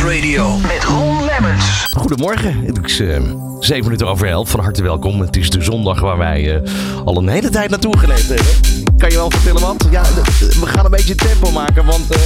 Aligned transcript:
Radio 0.00 0.56
met 0.56 0.84
Ron 0.84 1.24
Lemmens. 1.24 1.86
Goedemorgen, 1.90 2.64
het 2.64 2.78
is 2.84 3.00
eh, 3.00 3.22
7 3.60 3.84
minuten 3.84 4.08
over 4.08 4.28
11. 4.28 4.48
Van 4.50 4.60
harte 4.60 4.82
welkom. 4.82 5.20
Het 5.20 5.36
is 5.36 5.50
de 5.50 5.62
zondag 5.62 6.00
waar 6.00 6.18
wij 6.18 6.54
eh, 6.54 6.70
al 7.04 7.16
een 7.16 7.28
hele 7.28 7.48
tijd 7.48 7.70
naartoe 7.70 7.98
geleefd 7.98 8.28
hebben. 8.28 8.46
Kan 8.96 9.10
je 9.10 9.16
wel 9.16 9.30
vertellen 9.30 9.60
wat? 9.60 9.86
Ja, 9.90 10.02
we 10.60 10.66
gaan 10.66 10.84
een 10.84 10.90
beetje 10.90 11.14
tempo 11.14 11.50
maken, 11.50 11.84
want 11.84 12.10
eh 12.10 12.20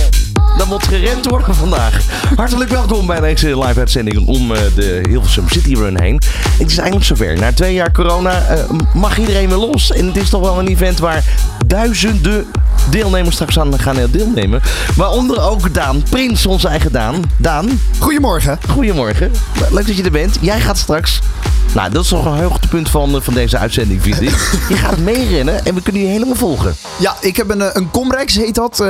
er 0.59 0.67
moet 0.67 0.87
gerend 0.87 1.27
worden 1.27 1.55
vandaag. 1.65 2.01
Hartelijk 2.37 2.71
welkom 2.71 3.07
bij 3.07 3.21
deze 3.21 3.59
live 3.59 3.79
uitzending 3.79 4.27
om 4.27 4.53
eh, 4.53 4.61
de 4.75 5.01
Hilversum 5.09 5.49
City 5.49 5.75
Run 5.75 6.01
heen. 6.01 6.21
Het 6.59 6.71
is 6.71 6.79
eindelijk 6.79 7.05
zover. 7.05 7.39
Na 7.39 7.53
twee 7.53 7.75
jaar 7.75 7.93
corona 7.93 8.47
eh, 8.47 8.65
mag 8.95 9.19
iedereen 9.19 9.49
weer 9.49 9.59
los. 9.59 9.93
En 9.93 10.07
het 10.07 10.17
is 10.17 10.31
toch 10.31 10.41
wel 10.41 10.59
een 10.59 10.67
event 10.67 10.99
waar 10.99 11.25
duizenden 11.67 12.47
deelnemers 12.91 13.35
straks 13.35 13.59
aan 13.59 13.79
gaan 13.79 13.99
eh, 13.99 14.05
deelnemen. 14.11 14.61
Waaronder 14.97 15.41
ook 15.41 15.75
Daan 15.75 16.03
Prins, 16.11 16.47
onze 16.47 16.69
eigen 16.69 16.93
Daan. 16.93 17.23
Daan, 17.37 17.81
Goedemorgen. 17.99 18.59
Goedemorgen. 18.69 19.33
Leuk 19.71 19.87
dat 19.87 19.97
je 19.97 20.03
er 20.03 20.11
bent. 20.11 20.39
Jij 20.41 20.61
gaat 20.61 20.79
straks. 20.79 21.21
Nou, 21.75 21.91
dat 21.91 22.03
is 22.03 22.09
toch 22.09 22.25
een 22.25 22.43
hoogtepunt 22.43 22.91
van, 22.91 23.15
eh, 23.15 23.21
van 23.21 23.35
deze 23.35 23.59
uitzending, 23.59 24.03
vind 24.03 24.21
ik. 24.21 24.29
Je 24.69 24.77
gaat 24.77 24.99
meerennen 24.99 25.65
en 25.65 25.75
we 25.75 25.83
kunnen 25.83 26.03
je 26.03 26.09
helemaal 26.09 26.35
volgen. 26.35 26.75
Ja, 26.99 27.15
ik 27.21 27.37
heb 27.37 27.51
een, 27.51 27.63
eh, 27.63 27.69
een 27.73 27.91
Comrex, 27.91 28.35
heet 28.35 28.55
dat. 28.55 28.85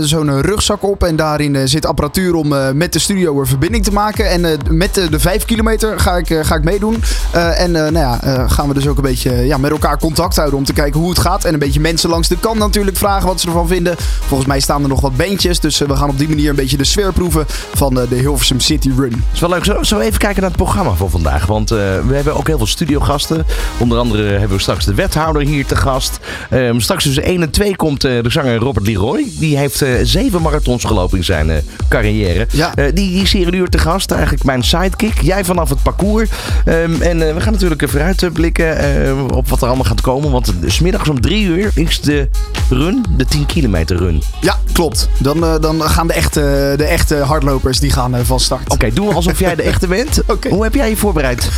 Zo'n 0.00 0.40
rugzak 0.40 0.82
op. 0.82 1.04
En 1.04 1.16
daarin 1.16 1.68
zit 1.68 1.86
apparatuur 1.86 2.34
om 2.34 2.54
met 2.76 2.92
de 2.92 2.98
studio 2.98 3.40
een 3.40 3.46
verbinding 3.46 3.84
te 3.84 3.92
maken. 3.92 4.30
En 4.30 4.58
met 4.70 4.94
de, 4.94 5.10
de 5.10 5.20
5 5.20 5.44
kilometer 5.44 6.00
ga 6.00 6.16
ik, 6.16 6.38
ga 6.42 6.54
ik 6.54 6.64
meedoen. 6.64 7.02
En 7.32 7.70
nou 7.70 7.98
ja, 7.98 8.46
gaan 8.48 8.68
we 8.68 8.74
dus 8.74 8.88
ook 8.88 8.96
een 8.96 9.02
beetje 9.02 9.32
ja, 9.32 9.56
met 9.56 9.70
elkaar 9.70 9.98
contact 9.98 10.36
houden 10.36 10.58
om 10.58 10.64
te 10.64 10.72
kijken 10.72 11.00
hoe 11.00 11.08
het 11.08 11.18
gaat. 11.18 11.44
En 11.44 11.52
een 11.52 11.58
beetje 11.58 11.80
mensen 11.80 12.10
langs 12.10 12.28
de 12.28 12.38
kant 12.38 12.58
natuurlijk 12.58 12.96
vragen 12.96 13.25
wat 13.26 13.40
ze 13.40 13.46
ervan 13.46 13.68
vinden. 13.68 13.94
Volgens 13.98 14.48
mij 14.48 14.60
staan 14.60 14.82
er 14.82 14.88
nog 14.88 15.00
wat 15.00 15.16
bandjes. 15.16 15.60
Dus 15.60 15.80
eh, 15.80 15.88
we 15.88 15.96
gaan 15.96 16.08
op 16.08 16.18
die 16.18 16.28
manier 16.28 16.50
een 16.50 16.56
beetje 16.56 16.76
de 16.76 16.84
sfeer 16.84 17.12
proeven 17.12 17.44
van 17.74 18.00
eh, 18.00 18.08
de 18.08 18.16
Hilversum 18.16 18.60
City 18.60 18.90
Run. 18.96 19.10
Dat 19.10 19.18
is 19.32 19.40
wel 19.40 19.50
leuk. 19.50 19.64
Zullen 19.64 19.98
we 19.98 20.04
even 20.04 20.18
kijken 20.18 20.40
naar 20.40 20.50
het 20.50 20.62
programma 20.62 20.92
voor 20.92 21.10
vandaag? 21.10 21.46
Want 21.46 21.70
eh, 21.70 21.78
we 22.06 22.14
hebben 22.14 22.36
ook 22.36 22.46
heel 22.46 22.56
veel 22.56 22.66
studiogasten. 22.66 23.46
Onder 23.78 23.98
andere 23.98 24.22
hebben 24.22 24.56
we 24.56 24.62
straks 24.62 24.84
de 24.84 24.94
wethouder 24.94 25.42
hier 25.42 25.66
te 25.66 25.76
gast. 25.76 26.18
Ehm, 26.50 26.78
straks 26.78 27.04
tussen 27.04 27.24
1 27.24 27.42
en 27.42 27.50
2 27.50 27.76
komt 27.76 28.00
de 28.00 28.22
zanger 28.28 28.56
Robert 28.56 28.86
Leroy. 28.86 29.24
Die 29.38 29.58
heeft 29.58 29.82
eh, 29.82 29.90
zeven 30.02 30.42
marathons 30.42 30.84
gelopen 30.84 31.18
in 31.18 31.24
zijn 31.24 31.62
carrière. 31.88 32.46
Ja. 32.52 32.74
Die, 32.74 32.92
die 32.92 33.22
is 33.22 33.32
hier 33.32 33.46
een 33.46 33.54
uur 33.54 33.68
te 33.68 33.78
gast. 33.78 34.10
Eigenlijk 34.10 34.44
mijn 34.44 34.64
sidekick. 34.64 35.20
Jij 35.20 35.44
vanaf 35.44 35.68
het 35.68 35.82
parcours. 35.82 36.30
Ehm, 36.64 37.02
en 37.02 37.18
we 37.18 37.40
gaan 37.40 37.52
natuurlijk 37.52 37.82
even 37.82 37.98
vooruitblikken 37.98 38.78
eh, 38.78 39.26
op 39.26 39.48
wat 39.48 39.60
er 39.60 39.66
allemaal 39.66 39.84
gaat 39.84 40.00
komen. 40.00 40.30
Want 40.30 40.48
eh, 40.48 40.70
s 40.70 40.80
middags 40.80 41.08
om 41.08 41.20
3 41.20 41.44
uur 41.44 41.70
is 41.74 42.00
de 42.00 42.28
run, 42.70 43.04
de 43.16 43.24
10 43.24 43.46
kilometer 43.46 43.96
run. 43.96 44.22
Ja, 44.40 44.58
klopt. 44.72 45.08
Dan, 45.18 45.44
eh, 45.44 45.54
dan 45.60 45.82
gaan 45.82 46.06
de 46.06 46.12
echte, 46.12 46.74
de 46.76 46.84
echte 46.84 47.14
hardlopers 47.14 47.80
die 47.80 47.90
gaan 47.90 48.14
eh, 48.14 48.20
van 48.24 48.40
start. 48.40 48.70
Oké, 48.70 48.92
doe 48.92 49.14
alsof 49.14 49.38
jij 49.38 49.54
de 49.54 49.62
echte 49.72 49.86
bent. 49.86 50.20
Hoe 50.48 50.62
heb 50.62 50.74
jij 50.74 50.88
je 50.88 50.96
voorbereid? 50.96 51.48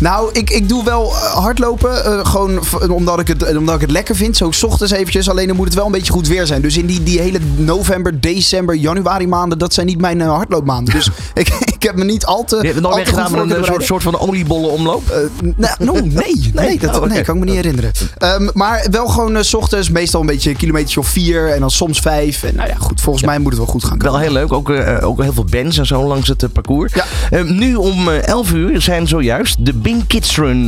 Nou, 0.00 0.30
ik, 0.32 0.50
ik 0.50 0.68
doe 0.68 0.84
wel 0.84 1.10
eh, 1.10 1.16
hardlopen. 1.16 2.26
gewoon 2.26 2.60
omdat 2.88 3.20
ik, 3.20 3.28
het, 3.28 3.56
omdat 3.56 3.74
ik 3.74 3.80
het 3.80 3.90
lekker 3.90 4.16
vind. 4.16 4.36
Zo 4.36 4.50
's 4.50 4.62
ochtends 4.62 4.92
eventjes. 4.92 5.28
Alleen 5.28 5.46
dan 5.46 5.56
moet 5.56 5.66
het 5.66 5.74
wel 5.74 5.86
een 5.86 5.92
beetje 5.92 6.12
goed 6.12 6.28
weer 6.28 6.46
zijn. 6.46 6.62
Dus 6.62 6.76
in 6.76 6.86
die, 6.86 7.02
die 7.02 7.20
hele 7.20 7.38
november, 7.56 8.20
december, 8.20 8.74
januari 8.74 9.26
maanden. 9.26 9.58
Dat 9.58 9.74
zijn 9.74 9.86
niet 9.86 10.00
mijn 10.00 10.20
hardloopmaanden. 10.20 10.94
Dus 10.94 11.10
ik, 11.34 11.48
ik 11.48 11.82
heb 11.82 11.96
me 11.96 12.04
niet 12.04 12.26
al 12.26 12.44
te. 12.44 12.56
Je 12.56 12.62
hebt 12.62 12.74
het 12.74 12.84
nooit 12.84 12.96
weggedaan 12.96 13.46
met 13.48 13.56
een 13.56 13.82
soort, 13.82 14.02
van 14.02 14.18
oliebollen 14.18 14.70
omloop? 14.70 15.10
Eh, 15.10 15.18
nou, 15.56 15.74
no, 15.84 15.92
nee, 15.92 16.50
nee, 16.54 16.78
dat, 16.78 17.00
Oh, 17.00 17.10
nee, 17.10 17.22
kan 17.22 17.34
ik 17.34 17.40
me 17.40 17.46
niet 17.46 17.54
herinneren. 17.54 17.92
Ehm, 18.18 18.48
maar 18.52 18.86
wel 18.90 19.06
gewoon 19.06 19.44
's 19.44 19.54
ochtends, 19.54 19.90
meestal 19.90 20.20
een 20.20 20.26
beetje 20.26 20.50
een 20.50 20.56
kilometer 20.56 20.90
of 21.04 21.10
vier 21.10 21.52
en 21.52 21.60
dan 21.60 21.70
soms 21.70 21.98
vijf. 21.98 22.42
En 22.42 22.54
nou 22.56 22.68
ja, 22.68 22.74
goed, 22.78 23.00
volgens 23.00 23.24
mij 23.24 23.38
moet 23.38 23.50
het 23.50 23.58
wel 23.60 23.66
goed 23.66 23.84
gaan 23.84 23.98
komen. 23.98 24.12
Wel 24.12 24.22
heel 24.22 24.32
leuk, 24.32 24.52
ook, 24.52 24.70
eh, 24.70 25.06
ook 25.06 25.22
heel 25.22 25.32
veel 25.32 25.44
bands 25.44 25.78
en 25.78 25.86
zo 25.86 26.06
langs 26.06 26.28
het 26.28 26.42
eh, 26.42 26.48
parcours. 26.52 26.92
Ja. 26.94 27.04
Eh, 27.30 27.44
nu 27.44 27.74
om 27.74 28.08
eh, 28.08 28.26
11 28.26 28.52
uur 28.52 28.82
zijn 28.82 29.06
zojuist 29.08 29.66
de 29.66 29.72
Bing 29.72 30.06
Kids 30.06 30.36
Run. 30.36 30.64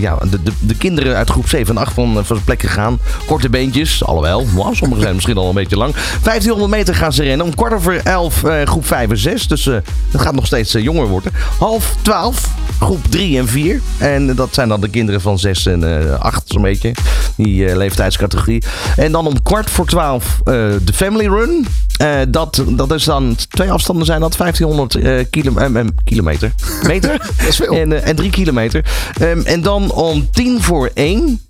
ja, 0.00 0.18
de, 0.30 0.42
de, 0.42 0.52
de 0.60 0.76
kinderen 0.76 1.16
uit 1.16 1.30
groep 1.30 1.48
7 1.48 1.76
en 1.76 1.82
8 1.82 1.94
van, 1.94 2.24
van 2.24 2.44
plek 2.44 2.60
gegaan. 2.60 2.98
Korte 3.26 3.48
beentjes, 3.48 4.04
alhoewel. 4.04 4.46
Wow, 4.48 4.74
sommige 4.74 5.00
zijn 5.00 5.14
misschien 5.14 5.36
al 5.36 5.48
een 5.48 5.54
beetje 5.54 5.76
lang. 5.76 5.94
1500 5.94 6.70
meter 6.70 6.94
gaan 6.94 7.12
ze 7.12 7.22
rennen. 7.22 7.46
Om 7.46 7.54
kwart 7.54 7.72
over 7.72 8.00
11 8.04 8.44
eh, 8.44 8.62
groep 8.62 8.86
5 8.86 9.10
en 9.10 9.18
6. 9.18 9.48
Dus 9.48 9.64
het 9.64 9.84
gaat 10.20 10.34
nog 10.34 10.46
steeds 10.46 10.72
jonger 10.72 11.06
worden. 11.06 11.32
Half 11.58 11.96
12 12.02 12.48
groep 12.80 13.04
3 13.08 13.38
en 13.38 13.48
4. 13.48 13.80
En 13.98 14.34
dat 14.34 14.48
zijn 14.54 14.68
dan 14.68 14.80
de 14.80 14.88
kinderen 14.88 15.20
van 15.20 15.38
6 15.38 15.66
en 15.66 16.10
eh 16.12 16.20
8 16.20 16.42
zo'n 16.46 16.62
beetje. 16.62 16.94
Die 17.36 17.76
leeftijdscategorie. 17.76 18.62
En 18.96 19.12
dan 19.12 19.26
om 19.26 19.42
kwart 19.42 19.63
voor 19.70 19.86
12 19.86 20.38
eh, 20.38 20.54
de 20.82 20.92
Family 20.94 21.26
Run. 21.26 21.66
Eh, 21.96 22.20
dat, 22.28 22.64
dat 22.68 22.92
is 22.92 23.04
dan 23.04 23.36
twee 23.48 23.70
afstanden 23.70 24.06
zijn 24.06 24.20
dat 24.20 24.36
1500 24.36 24.94
eh, 24.94 25.24
kilo, 25.30 25.84
kilometer. 26.04 26.52
Meter? 26.86 27.18
Dat 27.36 27.48
is 27.48 27.56
veel. 27.56 27.72
En, 27.72 28.04
en 28.04 28.16
3 28.16 28.30
kilometer. 28.30 28.84
Ehm, 29.20 29.40
en 29.40 29.62
dan 29.62 29.92
om 29.92 30.30
tien 30.30 30.62
voor 30.62 30.90
1. 30.94 31.40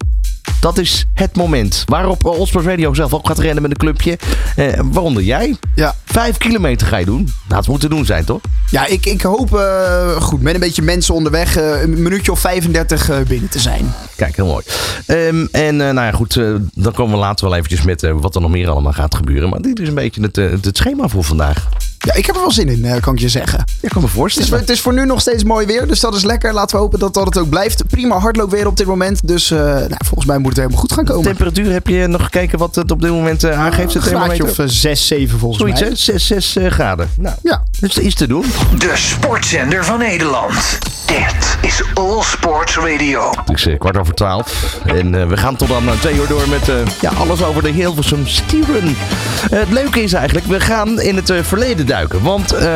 Dat 0.60 0.78
is 0.78 1.06
het 1.14 1.36
moment 1.36 1.82
waarop 1.86 2.24
Osprey 2.24 2.64
Radio 2.64 2.94
zelf 2.94 3.14
ook 3.14 3.26
gaat 3.26 3.38
rennen 3.38 3.62
met 3.62 3.70
een 3.70 3.76
clubje. 3.76 4.18
Waaronder 4.84 5.22
jij. 5.22 5.56
Ja, 5.74 5.94
Vijf 6.04 6.36
kilometer 6.36 6.86
ga 6.86 6.96
je 6.96 7.04
doen. 7.04 7.28
Nou, 7.48 7.60
het 7.60 7.68
moet 7.68 7.80
te 7.80 7.88
doen 7.88 8.04
zijn, 8.04 8.24
toch? 8.24 8.40
Ja 8.74 8.86
ik, 8.86 9.06
ik 9.06 9.22
hoop 9.22 9.54
eh, 9.54 10.16
goed 10.22 10.42
met 10.42 10.54
een 10.54 10.60
beetje 10.60 10.82
mensen 10.82 11.14
onderweg 11.14 11.56
eh, 11.56 11.82
een 11.82 12.02
minuutje 12.02 12.32
of 12.32 12.38
35 12.38 13.10
eh, 13.10 13.18
binnen 13.28 13.48
te 13.50 13.58
zijn. 13.58 13.94
Kijk, 14.16 14.36
heel 14.36 14.46
mooi. 14.46 14.64
Ehm, 15.06 15.46
en 15.50 15.76
nou 15.76 15.94
ja, 15.94 16.12
goed, 16.12 16.34
dan 16.74 16.92
komen 16.92 17.14
we 17.14 17.20
later 17.20 17.48
wel 17.48 17.56
eventjes 17.56 17.82
met 17.82 18.12
wat 18.20 18.34
er 18.34 18.40
nog 18.40 18.50
meer 18.50 18.68
allemaal 18.68 18.92
gaat 18.92 19.14
gebeuren. 19.14 19.48
Maar 19.48 19.60
dit 19.60 19.80
is 19.80 19.88
een 19.88 19.94
beetje 19.94 20.22
het, 20.22 20.36
het 20.36 20.76
schema 20.76 21.08
voor 21.08 21.24
vandaag. 21.24 21.68
Ja, 22.04 22.14
ik 22.14 22.26
heb 22.26 22.34
er 22.34 22.40
wel 22.40 22.50
zin 22.52 22.68
in, 22.68 22.84
eh, 22.84 23.00
kan 23.00 23.14
ik 23.14 23.20
je 23.20 23.28
zeggen. 23.28 23.58
Ja, 23.58 23.64
ik 23.80 23.88
kan 23.88 24.00
me 24.02 24.06
Het 24.06 24.08
is, 24.08 24.12
voorstellen. 24.20 24.58
het 24.60 24.70
is 24.70 24.80
voor 24.80 24.92
nu 24.94 25.04
nog 25.06 25.20
steeds 25.20 25.44
mooi 25.44 25.66
weer, 25.66 25.86
dus 25.86 26.00
dat 26.00 26.14
is 26.14 26.24
lekker. 26.24 26.52
Laten 26.52 26.76
we 26.76 26.82
hopen 26.82 26.98
dat 26.98 27.14
dat 27.14 27.24
het 27.24 27.38
ook 27.38 27.48
blijft. 27.48 27.86
Prima 27.88 28.18
hardloopweer 28.18 28.66
op 28.66 28.76
dit 28.76 28.86
moment, 28.86 29.28
dus 29.28 29.50
eh, 29.50 29.58
nou, 29.58 29.96
volgens 30.04 30.24
mij 30.26 30.38
moet 30.38 30.48
het 30.48 30.56
helemaal 30.56 30.78
goed 30.80 30.92
gaan 30.92 31.04
komen. 31.04 31.22
Temperatuur, 31.22 31.72
heb 31.72 31.86
je 31.86 32.06
nog 32.06 32.22
gekeken 32.22 32.58
wat 32.58 32.74
het 32.74 32.90
op 32.90 33.00
dit 33.00 33.10
moment 33.10 33.44
eh, 33.44 33.60
aangeeft? 33.60 33.94
Een 33.94 34.00
Het 34.00 34.10
graadje 34.10 34.36
thermometer? 34.36 34.64
of 34.64 34.70
6, 34.70 35.06
7 35.06 35.38
volgens 35.38 35.60
Zoiets, 35.60 35.80
mij. 35.80 35.88
hè? 35.88 35.94
6, 35.96 36.26
6 36.26 36.56
eh, 36.56 36.70
graden. 36.70 37.10
Nou, 37.18 37.36
Ja, 37.42 37.62
dus 37.80 37.96
er 37.96 38.02
is 38.02 38.14
te 38.14 38.26
doen. 38.26 38.44
De 38.78 38.92
sportzender 38.94 39.84
van 39.84 39.98
Nederland. 39.98 40.78
Dit 41.06 41.56
is 41.70 41.82
All 41.94 42.22
Sports 42.22 42.76
Radio. 42.76 43.30
Het 43.44 43.66
is 43.66 43.78
kwart 43.78 43.96
over 43.98 44.14
twaalf. 44.14 44.78
En 44.84 45.20
eh, 45.20 45.26
we 45.26 45.36
gaan 45.36 45.56
tot 45.56 45.68
dan 45.68 45.82
twee 46.00 46.14
uur 46.14 46.26
door 46.28 46.48
met 46.48 46.68
eh, 46.68 46.74
ja, 47.00 47.10
alles 47.10 47.42
over 47.42 47.62
de 47.62 47.68
Hilversum. 47.70 48.24
Eh, 48.24 49.58
het 49.58 49.70
leuke 49.70 50.02
is 50.02 50.12
eigenlijk, 50.12 50.46
we 50.46 50.60
gaan 50.60 51.00
in 51.00 51.16
het 51.16 51.30
eh, 51.30 51.38
verleden 51.42 51.86
duiken. 51.94 52.22
Want, 52.22 52.52
eh, 52.52 52.66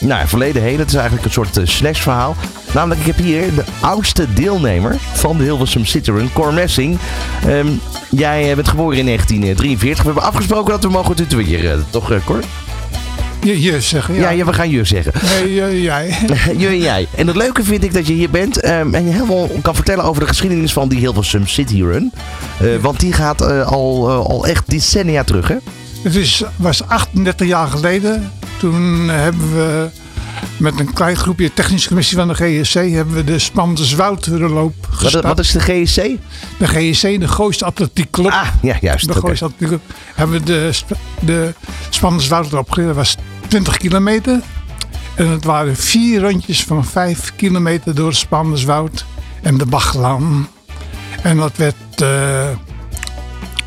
nou, 0.00 0.28
verleden 0.28 0.62
heen, 0.62 0.78
het 0.78 0.88
is 0.88 0.94
eigenlijk 0.94 1.24
een 1.24 1.32
soort 1.32 1.58
uh, 1.58 1.66
slashverhaal. 1.66 2.36
Namelijk, 2.74 3.00
ik 3.00 3.06
heb 3.06 3.16
hier 3.16 3.54
de 3.54 3.64
oudste 3.80 4.32
deelnemer 4.32 4.96
van 5.12 5.36
de 5.36 5.42
Hilversum 5.42 5.84
City 5.84 6.10
Run, 6.10 6.32
Cor 6.32 6.52
Messing. 6.54 6.98
Ehm, 7.46 7.68
jij 8.10 8.50
eh, 8.50 8.54
bent 8.54 8.68
geboren 8.68 8.98
in 8.98 9.04
1943. 9.04 9.98
We 9.98 10.10
hebben 10.10 10.28
afgesproken 10.28 10.70
dat 10.70 10.82
we 10.82 10.90
mogen 10.90 11.14
tutoyeren, 11.14 11.86
toch, 11.90 12.12
eh, 12.12 12.18
Cor? 12.24 12.40
Je, 13.42 13.62
je 13.62 13.80
zeggen, 13.80 14.14
ja. 14.14 14.30
Ja, 14.30 14.44
we 14.44 14.52
gaan 14.52 14.70
je 14.70 14.84
zeggen. 14.84 15.12
Nee, 15.22 15.62
eh, 15.62 15.82
jij. 15.82 16.16
Je 16.58 16.66
en 16.66 16.78
jij. 16.78 17.06
En 17.16 17.26
het 17.26 17.36
leuke 17.36 17.64
vind 17.64 17.84
ik 17.84 17.94
dat 17.94 18.06
je 18.06 18.12
hier 18.12 18.30
bent 18.30 18.60
ehm, 18.60 18.94
en 18.94 19.04
je 19.04 19.10
helemaal 19.10 19.48
kan 19.62 19.74
vertellen 19.74 20.04
over 20.04 20.20
de 20.20 20.28
geschiedenis 20.28 20.72
van 20.72 20.88
die 20.88 20.98
Hilversum 20.98 21.46
City 21.46 21.82
Run. 21.82 22.12
Eh, 22.60 22.68
want 22.80 23.00
die 23.00 23.12
gaat 23.12 23.40
eh, 23.40 23.66
al, 23.66 24.08
eh, 24.08 24.26
al 24.26 24.46
echt 24.46 24.70
decennia 24.70 25.24
terug, 25.24 25.48
hè? 25.48 25.56
Het 26.02 26.14
is, 26.14 26.44
was 26.56 26.88
38 26.88 27.46
jaar 27.46 27.68
geleden. 27.68 28.32
Toen 28.60 29.08
hebben 29.08 29.54
we 29.54 29.88
met 30.56 30.80
een 30.80 30.92
klein 30.92 31.16
groepje 31.16 31.52
technische 31.54 31.88
commissie 31.88 32.16
van 32.16 32.28
de 32.28 32.34
GSC 32.34 32.74
hebben 32.74 33.14
we 33.14 33.24
de 33.24 33.38
Spandeswoudloop 33.38 34.74
Wat, 34.90 34.98
gestart. 34.98 35.24
wat 35.24 35.38
is 35.38 35.50
de 35.52 35.60
GSC? 35.60 36.02
De 36.58 36.66
GSC, 36.66 37.20
de 37.20 37.28
Gooiste 37.28 37.64
Atletiek 37.64 38.10
Club. 38.10 38.32
Ah, 38.32 38.48
ja, 38.62 38.76
juist. 38.80 39.06
de 39.06 39.10
oké. 39.10 39.20
Gooiste 39.20 39.44
Atletiek 39.44 39.68
Club. 39.68 39.80
Hebben 40.14 40.38
we 40.38 40.44
de, 40.44 40.70
de 41.20 41.54
Spandeswoudloop 41.90 42.70
gereden. 42.70 42.94
Dat 42.94 43.04
was 43.04 43.16
20 43.48 43.76
kilometer. 43.76 44.40
En 45.14 45.28
het 45.28 45.44
waren 45.44 45.76
vier 45.76 46.20
rondjes 46.20 46.62
van 46.64 46.84
5 46.84 47.32
kilometer 47.36 47.94
door 47.94 48.08
het 48.08 48.16
Spandeswoud 48.16 49.04
en 49.42 49.58
de 49.58 49.66
Bachlaan. 49.66 50.48
En 51.22 51.36
dat 51.36 51.56
werd, 51.56 52.02
eh, 52.02 52.48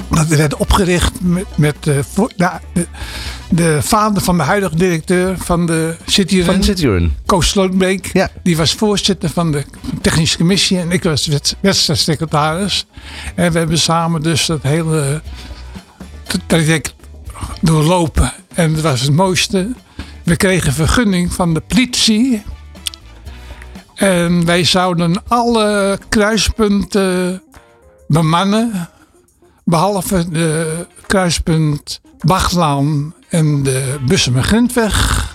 dat 0.09 0.27
werd 0.27 0.55
opgericht 0.55 1.21
met, 1.21 1.45
met 1.55 1.87
eh, 1.87 1.95
nou, 2.35 2.59
de, 2.73 2.87
de 3.49 3.79
vader 3.81 4.21
van 4.21 4.37
de 4.37 4.43
huidige 4.43 4.75
directeur 4.75 5.37
van 5.37 5.65
de 5.65 5.95
City 6.05 6.43
Van 6.43 6.51
Run, 6.51 6.59
de 6.59 6.65
City 6.65 6.85
Run. 6.85 7.13
Koos 7.25 7.49
Slootbeek. 7.49 8.09
Ja. 8.13 8.29
Die 8.43 8.57
was 8.57 8.73
voorzitter 8.73 9.29
van 9.29 9.51
de 9.51 9.63
technische 10.01 10.37
commissie 10.37 10.79
en 10.79 10.91
ik 10.91 11.03
was 11.03 11.29
wedstrijdsecretaris. 11.59 12.85
En 13.35 13.51
we 13.51 13.57
hebben 13.57 13.77
samen 13.79 14.21
dus 14.21 14.45
dat 14.45 14.61
hele 14.61 15.21
traject 16.47 16.95
doorlopen. 17.61 18.33
En 18.53 18.73
dat 18.73 18.81
was 18.81 19.01
het 19.01 19.13
mooiste. 19.13 19.71
We 20.23 20.35
kregen 20.35 20.73
vergunning 20.73 21.33
van 21.33 21.53
de 21.53 21.59
politie. 21.59 22.43
En 23.95 24.45
wij 24.45 24.63
zouden 24.63 25.23
alle 25.27 25.99
kruispunten 26.09 27.41
bemannen. 28.07 28.89
Behalve 29.65 30.29
de 30.29 30.85
kruispunt 31.07 32.01
Bachlaan 32.19 33.13
en 33.33 33.63
de 33.63 33.95
Bussum 34.07 34.41
Grindweg. 34.41 35.31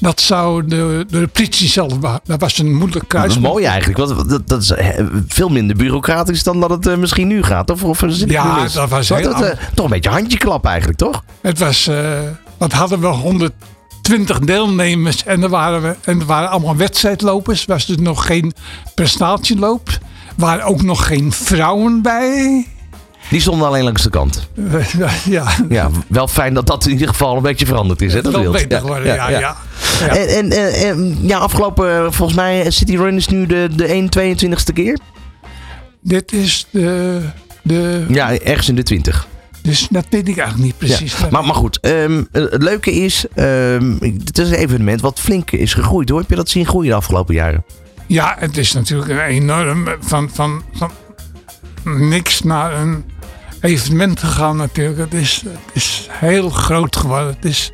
Dat 0.00 0.20
zou 0.20 0.66
de, 0.66 1.06
de 1.08 1.26
politie 1.26 1.68
zelf, 1.68 1.92
dat 2.24 2.40
was 2.40 2.58
een 2.58 2.74
moeilijk 2.74 3.10
Dat 3.10 3.24
is 3.24 3.32
kruis. 3.32 3.38
mooi 3.38 3.64
eigenlijk. 3.64 3.98
Want 3.98 4.28
dat, 4.28 4.48
dat 4.48 4.62
is 4.62 4.70
eh, 4.70 5.06
veel 5.28 5.48
minder 5.48 5.76
bureaucratisch 5.76 6.42
dan 6.42 6.60
dat 6.60 6.70
het 6.70 6.86
eh, 6.86 6.96
misschien 6.96 7.28
nu 7.28 7.42
gaat. 7.42 7.70
Of, 7.70 7.84
of 7.84 8.00
Ja, 8.08 8.66
dat 8.72 8.88
was 8.88 9.08
heel 9.08 9.34
eh, 9.34 9.58
Toch 9.74 9.84
een 9.84 9.90
beetje 9.90 10.10
handjeklap 10.10 10.66
eigenlijk, 10.66 10.98
toch? 10.98 11.24
Het 11.40 11.58
was, 11.58 11.86
eh, 11.86 12.20
wat 12.58 12.72
hadden 12.72 13.00
we, 13.00 13.06
120 13.06 14.38
deelnemers 14.38 15.24
en 15.24 15.42
er 15.42 15.48
waren, 15.48 15.82
we, 15.82 15.96
en 16.04 16.20
er 16.20 16.26
waren 16.26 16.50
allemaal 16.50 16.76
wedstrijdlopers. 16.76 17.64
was 17.64 17.86
dus 17.86 17.96
nog 17.96 18.26
geen 18.26 18.52
prestatieloop. 18.94 19.88
Er 19.88 20.00
waren 20.36 20.64
ook 20.64 20.82
nog 20.82 21.06
geen 21.06 21.32
vrouwen 21.32 22.02
bij. 22.02 22.66
Die 23.30 23.40
stonden 23.40 23.66
alleen 23.68 23.84
langs 23.84 24.02
de 24.02 24.10
kant. 24.10 24.48
ja, 25.24 25.50
Ja, 25.68 25.90
wel 26.08 26.28
fijn 26.28 26.54
dat 26.54 26.66
dat 26.66 26.84
in 26.86 26.92
ieder 26.92 27.08
geval 27.08 27.36
een 27.36 27.42
beetje 27.42 27.66
veranderd 27.66 28.02
is. 28.02 28.12
Hè, 28.12 28.22
dat 28.22 28.32
wel 28.32 28.40
beeld. 28.42 28.54
beter 28.54 28.80
geworden. 28.80 29.14
Ja, 29.14 29.30
ja, 29.30 29.38
ja. 29.38 29.56
En, 30.08 30.28
en, 30.28 30.50
eh, 30.50 30.90
eh, 30.90 30.96
ja, 31.20 31.38
afgelopen, 31.38 31.96
eh, 31.96 32.06
volgens 32.10 32.34
mij, 32.38 32.62
eh, 32.64 32.70
City 32.70 32.96
Run 32.96 33.16
is 33.16 33.28
nu 33.28 33.46
de, 33.46 33.68
de 33.76 33.86
122ste 33.88 34.72
keer. 34.72 34.98
Dit 36.00 36.32
is 36.32 36.66
de, 36.70 37.20
de 37.62 38.04
Ja, 38.08 38.38
ergens 38.38 38.68
in 38.68 38.74
de 38.74 38.82
20. 38.82 39.26
dus 39.62 39.86
dat 39.90 40.06
weet 40.10 40.28
ik 40.28 40.36
eigenlijk 40.38 40.66
niet 40.66 40.78
precies. 40.78 41.18
Ja. 41.18 41.26
Maar, 41.30 41.44
maar 41.44 41.54
goed, 41.54 41.80
ehm, 41.80 42.22
eh, 42.32 42.42
het 42.50 42.62
leuke 42.62 42.92
is, 42.92 43.24
ehm, 43.34 43.92
het 44.24 44.38
is 44.38 44.48
een 44.48 44.54
evenement 44.54 45.00
wat 45.00 45.20
flink 45.20 45.50
is 45.50 45.74
gegroeid. 45.74 46.08
Hoe 46.08 46.18
heb 46.20 46.30
je 46.30 46.36
dat 46.36 46.48
zien 46.48 46.66
groeien 46.66 46.90
de 46.90 46.96
afgelopen 46.96 47.34
jaren? 47.34 47.64
Ja, 48.06 48.36
het 48.38 48.56
is 48.56 48.72
natuurlijk 48.72 49.28
enorm 49.28 49.88
van, 50.00 50.30
van, 50.32 50.62
van 50.72 50.90
niks 51.96 52.42
naar 52.42 52.80
een 52.80 53.04
evenement 53.60 54.20
gegaan 54.20 54.56
natuurlijk. 54.56 54.98
Het 54.98 55.14
is, 55.14 55.42
het 55.44 55.74
is 55.74 56.08
heel 56.10 56.50
groot 56.50 56.96
geworden. 56.96 57.34
Het 57.34 57.44
is, 57.44 57.72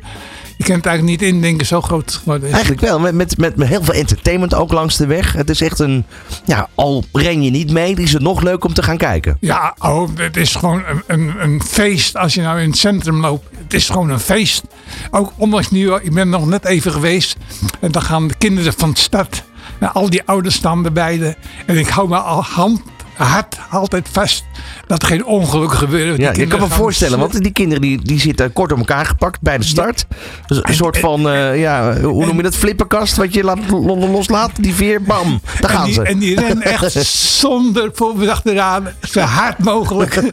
je 0.57 0.63
kunt 0.63 0.77
het 0.77 0.85
eigenlijk 0.85 1.21
niet 1.21 1.31
indenken, 1.33 1.65
zo 1.65 1.81
groot 1.81 2.13
geworden 2.13 2.47
is. 2.47 2.53
Eigenlijk 2.53 2.81
wel, 2.81 2.99
met, 2.99 3.37
met, 3.37 3.55
met 3.55 3.67
heel 3.67 3.83
veel 3.83 3.93
entertainment 3.93 4.53
ook 4.53 4.71
langs 4.71 4.97
de 4.97 5.05
weg. 5.05 5.33
Het 5.33 5.49
is 5.49 5.61
echt 5.61 5.79
een, 5.79 6.05
ja, 6.45 6.69
al 6.75 7.03
ren 7.11 7.43
je 7.43 7.49
niet 7.49 7.71
mee, 7.71 7.95
is 7.95 8.13
het 8.13 8.21
nog 8.21 8.41
leuk 8.41 8.63
om 8.63 8.73
te 8.73 8.83
gaan 8.83 8.97
kijken. 8.97 9.37
Ja, 9.39 9.75
oh, 9.79 10.09
het 10.15 10.37
is 10.37 10.55
gewoon 10.55 10.83
een, 10.85 11.03
een, 11.07 11.33
een 11.39 11.63
feest 11.63 12.17
als 12.17 12.33
je 12.33 12.41
nou 12.41 12.61
in 12.61 12.69
het 12.69 12.77
centrum 12.77 13.19
loopt. 13.19 13.49
Het 13.63 13.73
is 13.73 13.89
gewoon 13.89 14.09
een 14.09 14.19
feest. 14.19 14.63
Ook 15.11 15.31
ondanks 15.35 15.69
nu, 15.69 15.93
ik 15.93 16.13
ben 16.13 16.29
nog 16.29 16.45
net 16.45 16.65
even 16.65 16.91
geweest. 16.91 17.35
En 17.79 17.91
dan 17.91 18.01
gaan 18.01 18.27
de 18.27 18.35
kinderen 18.37 18.73
van 18.77 18.91
de 18.91 18.99
stad. 18.99 19.43
En 19.79 19.93
al 19.93 20.09
die 20.09 20.23
ouders 20.25 20.55
staan 20.55 20.85
erbij. 20.85 21.35
En 21.65 21.77
ik 21.77 21.87
hou 21.87 22.09
me 22.09 22.17
al 22.17 22.43
hand, 22.43 22.81
hard 23.15 23.57
altijd 23.69 24.07
vast 24.11 24.43
dat 24.87 25.01
er 25.01 25.07
geen 25.07 25.25
ongelukken 25.25 25.77
gebeuren. 25.77 26.15
Die 26.15 26.23
Ja, 26.25 26.31
je 26.35 26.47
kan 26.47 26.59
me 26.59 26.67
voorstellen, 26.67 27.19
want 27.19 27.41
die 27.43 27.51
kinderen 27.51 27.81
die, 27.81 28.01
die 28.01 28.19
zitten 28.19 28.53
kort 28.53 28.71
op 28.71 28.77
elkaar 28.77 29.05
gepakt 29.05 29.41
bij 29.41 29.57
de 29.57 29.63
start. 29.63 30.05
Dus 30.47 30.59
een 30.61 30.73
soort 30.75 30.97
van, 30.97 31.29
eh, 31.29 31.59
ja, 31.59 31.99
hoe 32.01 32.25
noem 32.25 32.37
je 32.37 32.43
dat, 32.43 32.55
flipperkast 32.55 33.15
wat 33.15 33.33
je 33.33 33.43
laat, 33.43 33.57
lo- 33.69 34.07
loslaat. 34.07 34.51
Die 34.59 34.73
veer, 34.73 35.01
bam, 35.01 35.41
daar 35.59 35.71
En 35.71 35.77
gaan 35.77 35.85
die, 35.85 35.93
ze. 35.93 36.01
en 36.01 36.19
die 36.19 36.39
rennen 36.39 36.63
echt 36.63 36.93
zonder 37.41 37.89
voorbedacht 37.93 38.45
eraan. 38.45 38.87
Zo 39.01 39.19
hard 39.19 39.57
mogelijk. 39.63 40.19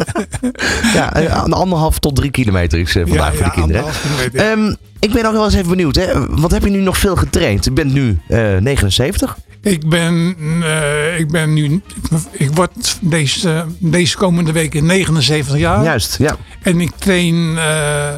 Ja, 0.94 1.14
eh, 1.14 1.40
een 1.44 1.52
anderhalf 1.52 1.98
tot 1.98 2.16
drie 2.16 2.30
kilometer 2.30 2.78
is 2.78 2.92
vandaag 2.92 3.32
Ja, 3.32 3.36
voor 3.36 3.44
de 3.44 3.50
kinderen. 3.50 3.84
Ehm, 4.32 4.74
ik 4.98 5.12
ben 5.12 5.26
ook 5.26 5.32
wel 5.32 5.44
eens 5.44 5.54
even 5.54 5.68
benieuwd, 5.68 5.94
hè? 5.96 6.06
wat 6.28 6.50
heb 6.50 6.62
je 6.64 6.70
nu 6.70 6.80
nog 6.80 6.98
veel 6.98 7.16
getraind? 7.16 7.64
Je 7.64 7.70
bent 7.72 7.92
nu 7.92 8.18
eh 8.28 8.38
79. 8.56 9.36
Ik 9.62 9.88
ben, 9.88 10.36
eh, 10.62 11.18
ik 11.18 11.30
ben 11.30 11.52
nu, 11.52 11.82
ik 12.30 12.50
word 12.54 12.98
deze, 13.00 13.66
deze 13.78 14.16
komende 14.16 14.52
week 14.52 14.82
79 14.82 15.56
jaar. 15.56 15.84
Juist, 15.84 16.18
ja. 16.18 16.36
En 16.62 16.80
ik 16.80 16.90
train 16.98 17.58
eh, 17.58 18.08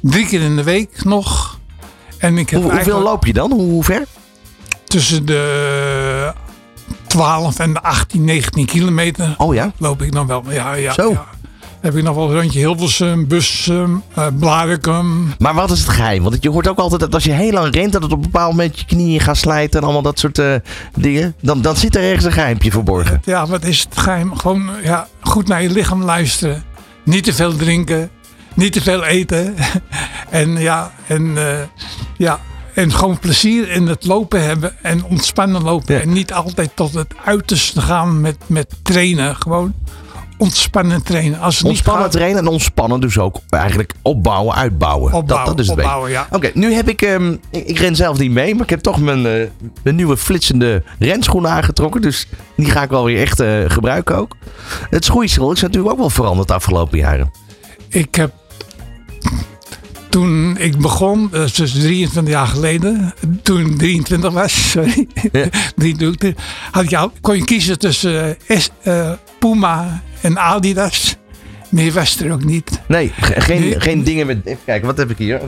drie 0.00 0.26
keer 0.26 0.40
in 0.40 0.56
de 0.56 0.62
week 0.62 1.04
nog. 1.04 1.58
En 2.18 2.38
ik 2.38 2.50
heb 2.50 2.62
Hoe, 2.62 2.72
hoeveel 2.72 3.00
loop 3.00 3.26
je 3.26 3.32
dan? 3.32 3.52
Hoe, 3.52 3.70
hoe 3.70 3.84
ver? 3.84 4.06
tussen 4.84 5.26
de 5.26 6.32
12 7.06 7.58
en 7.58 7.72
de 7.72 7.82
18, 7.82 8.24
19 8.24 8.66
kilometer 8.66 9.34
Oh 9.38 9.54
ja, 9.54 9.72
loop 9.78 10.02
ik 10.02 10.12
dan 10.12 10.26
wel. 10.26 10.44
Ja, 10.48 10.74
ja, 10.74 10.92
Zo. 10.92 11.10
ja. 11.10 11.26
Heb 11.84 11.96
ik 11.96 12.02
nog 12.02 12.14
wel 12.14 12.30
een 12.30 12.40
rondje 12.40 12.58
Hilversum, 12.58 13.26
Bussum, 13.26 14.02
uh, 14.18 14.26
maar 15.38 15.54
wat 15.54 15.70
is 15.70 15.78
het 15.78 15.88
geheim? 15.88 16.22
Want 16.22 16.42
je 16.42 16.50
hoort 16.50 16.68
ook 16.68 16.78
altijd 16.78 17.00
dat 17.00 17.14
als 17.14 17.24
je 17.24 17.32
heel 17.32 17.52
lang 17.52 17.74
rent, 17.74 17.92
dat 17.92 18.02
het 18.02 18.12
op 18.12 18.16
een 18.16 18.30
bepaald 18.30 18.50
moment 18.50 18.78
je 18.78 18.86
knieën 18.86 19.20
gaat 19.20 19.36
slijten 19.36 19.78
en 19.78 19.84
allemaal 19.84 20.02
dat 20.02 20.18
soort 20.18 20.38
eh, 20.38 20.54
dingen. 20.94 21.34
Dan, 21.40 21.62
dan 21.62 21.76
zit 21.76 21.96
er 21.96 22.02
ergens 22.02 22.24
een 22.24 22.32
geheimpje 22.32 22.70
verborgen. 22.70 23.20
Ja, 23.24 23.46
wat 23.46 23.64
is 23.64 23.80
het 23.80 23.98
geheim? 23.98 24.36
Gewoon 24.36 24.70
ja, 24.82 25.08
goed 25.20 25.48
naar 25.48 25.62
je 25.62 25.70
lichaam 25.70 26.02
luisteren. 26.02 26.64
Niet 27.02 27.24
te 27.24 27.32
veel 27.32 27.56
drinken. 27.56 28.10
Niet 28.54 28.72
te 28.72 28.82
veel 28.82 29.04
eten. 29.04 29.54
en 30.30 30.60
ja, 30.60 30.92
en, 31.06 31.32
eh, 31.36 31.58
ja, 32.16 32.40
en 32.74 32.92
gewoon 32.92 33.18
plezier 33.18 33.70
in 33.70 33.86
het 33.86 34.06
lopen 34.06 34.44
hebben. 34.44 34.72
En 34.82 35.04
ontspannen 35.04 35.62
lopen. 35.62 35.94
Ja. 35.94 36.00
En 36.00 36.12
niet 36.12 36.32
altijd 36.32 36.70
tot 36.74 36.94
het 36.94 37.14
uiterste 37.24 37.80
gaan 37.80 38.20
met, 38.20 38.36
met 38.46 38.74
trainen. 38.82 39.36
Gewoon 39.36 39.74
ontspannen 40.36 41.02
trainen. 41.02 41.40
Als 41.40 41.58
het 41.58 41.66
Ontspannen 41.66 42.02
niet 42.02 42.12
gaat, 42.12 42.20
trainen 42.20 42.42
en 42.42 42.48
ontspannen 42.48 43.00
dus 43.00 43.18
ook 43.18 43.40
eigenlijk 43.48 43.92
opbouwen, 44.02 44.54
uitbouwen. 44.54 45.12
opbouwen. 45.12 45.46
dat, 45.46 45.46
dat 45.46 45.58
is 45.58 45.68
het 45.68 45.78
opbouwen 45.78 46.10
ja. 46.10 46.26
Oké, 46.30 46.50
nu 46.54 46.72
heb 46.72 46.88
ik, 46.88 47.02
ehm, 47.02 47.36
ik, 47.50 47.66
ik 47.66 47.78
ren 47.78 47.96
zelf 47.96 48.18
niet 48.18 48.30
mee, 48.30 48.54
maar 48.54 48.64
ik 48.64 48.70
heb 48.70 48.80
toch 48.80 49.00
mijn, 49.00 49.26
eh, 49.26 49.48
mijn 49.82 49.96
nieuwe 49.96 50.16
flitsende 50.16 50.82
renschoenen 50.98 51.50
aangetrokken. 51.50 52.00
Dus 52.00 52.28
die 52.56 52.70
ga 52.70 52.82
ik 52.82 52.90
wel 52.90 53.04
weer 53.04 53.20
echt 53.20 53.40
eh, 53.40 53.64
gebruiken 53.66 54.16
ook. 54.16 54.36
Het 54.90 55.04
schoeisel 55.04 55.52
is 55.52 55.60
natuurlijk 55.60 55.92
ook 55.92 55.98
wel 55.98 56.10
veranderd 56.10 56.48
de 56.48 56.54
afgelopen 56.54 56.98
jaren. 56.98 57.30
Ik 57.88 58.14
heb 58.14 58.32
toen 60.14 60.56
ik 60.58 60.78
begon, 60.78 61.28
dat 61.30 61.44
is 61.44 61.54
dus 61.54 61.72
23 61.72 62.32
jaar 62.32 62.46
geleden, 62.46 63.14
toen 63.42 63.60
ik 63.60 63.78
23 63.78 64.32
was, 64.32 64.70
sorry, 64.70 65.06
Ja. 65.32 65.48
23, 65.76 66.34
had 66.70 66.94
al, 66.94 67.12
kon 67.20 67.36
je 67.36 67.44
kiezen 67.44 67.78
tussen 67.78 68.36
eh, 68.46 68.64
eh, 68.82 69.10
Puma 69.38 70.02
en 70.20 70.38
Adidas. 70.38 71.16
Meer 71.68 71.92
was 71.92 72.20
er 72.20 72.32
ook 72.32 72.44
niet. 72.44 72.80
Nee, 72.88 73.12
ge- 73.20 73.40
geen, 73.40 73.60
Nee. 73.60 73.80
geen 73.80 74.04
dingen 74.04 74.26
met... 74.26 74.38
Even 74.44 74.58
kijken, 74.64 74.86
wat 74.86 74.96
heb 74.96 75.10
ik 75.10 75.18
hier? 75.18 75.40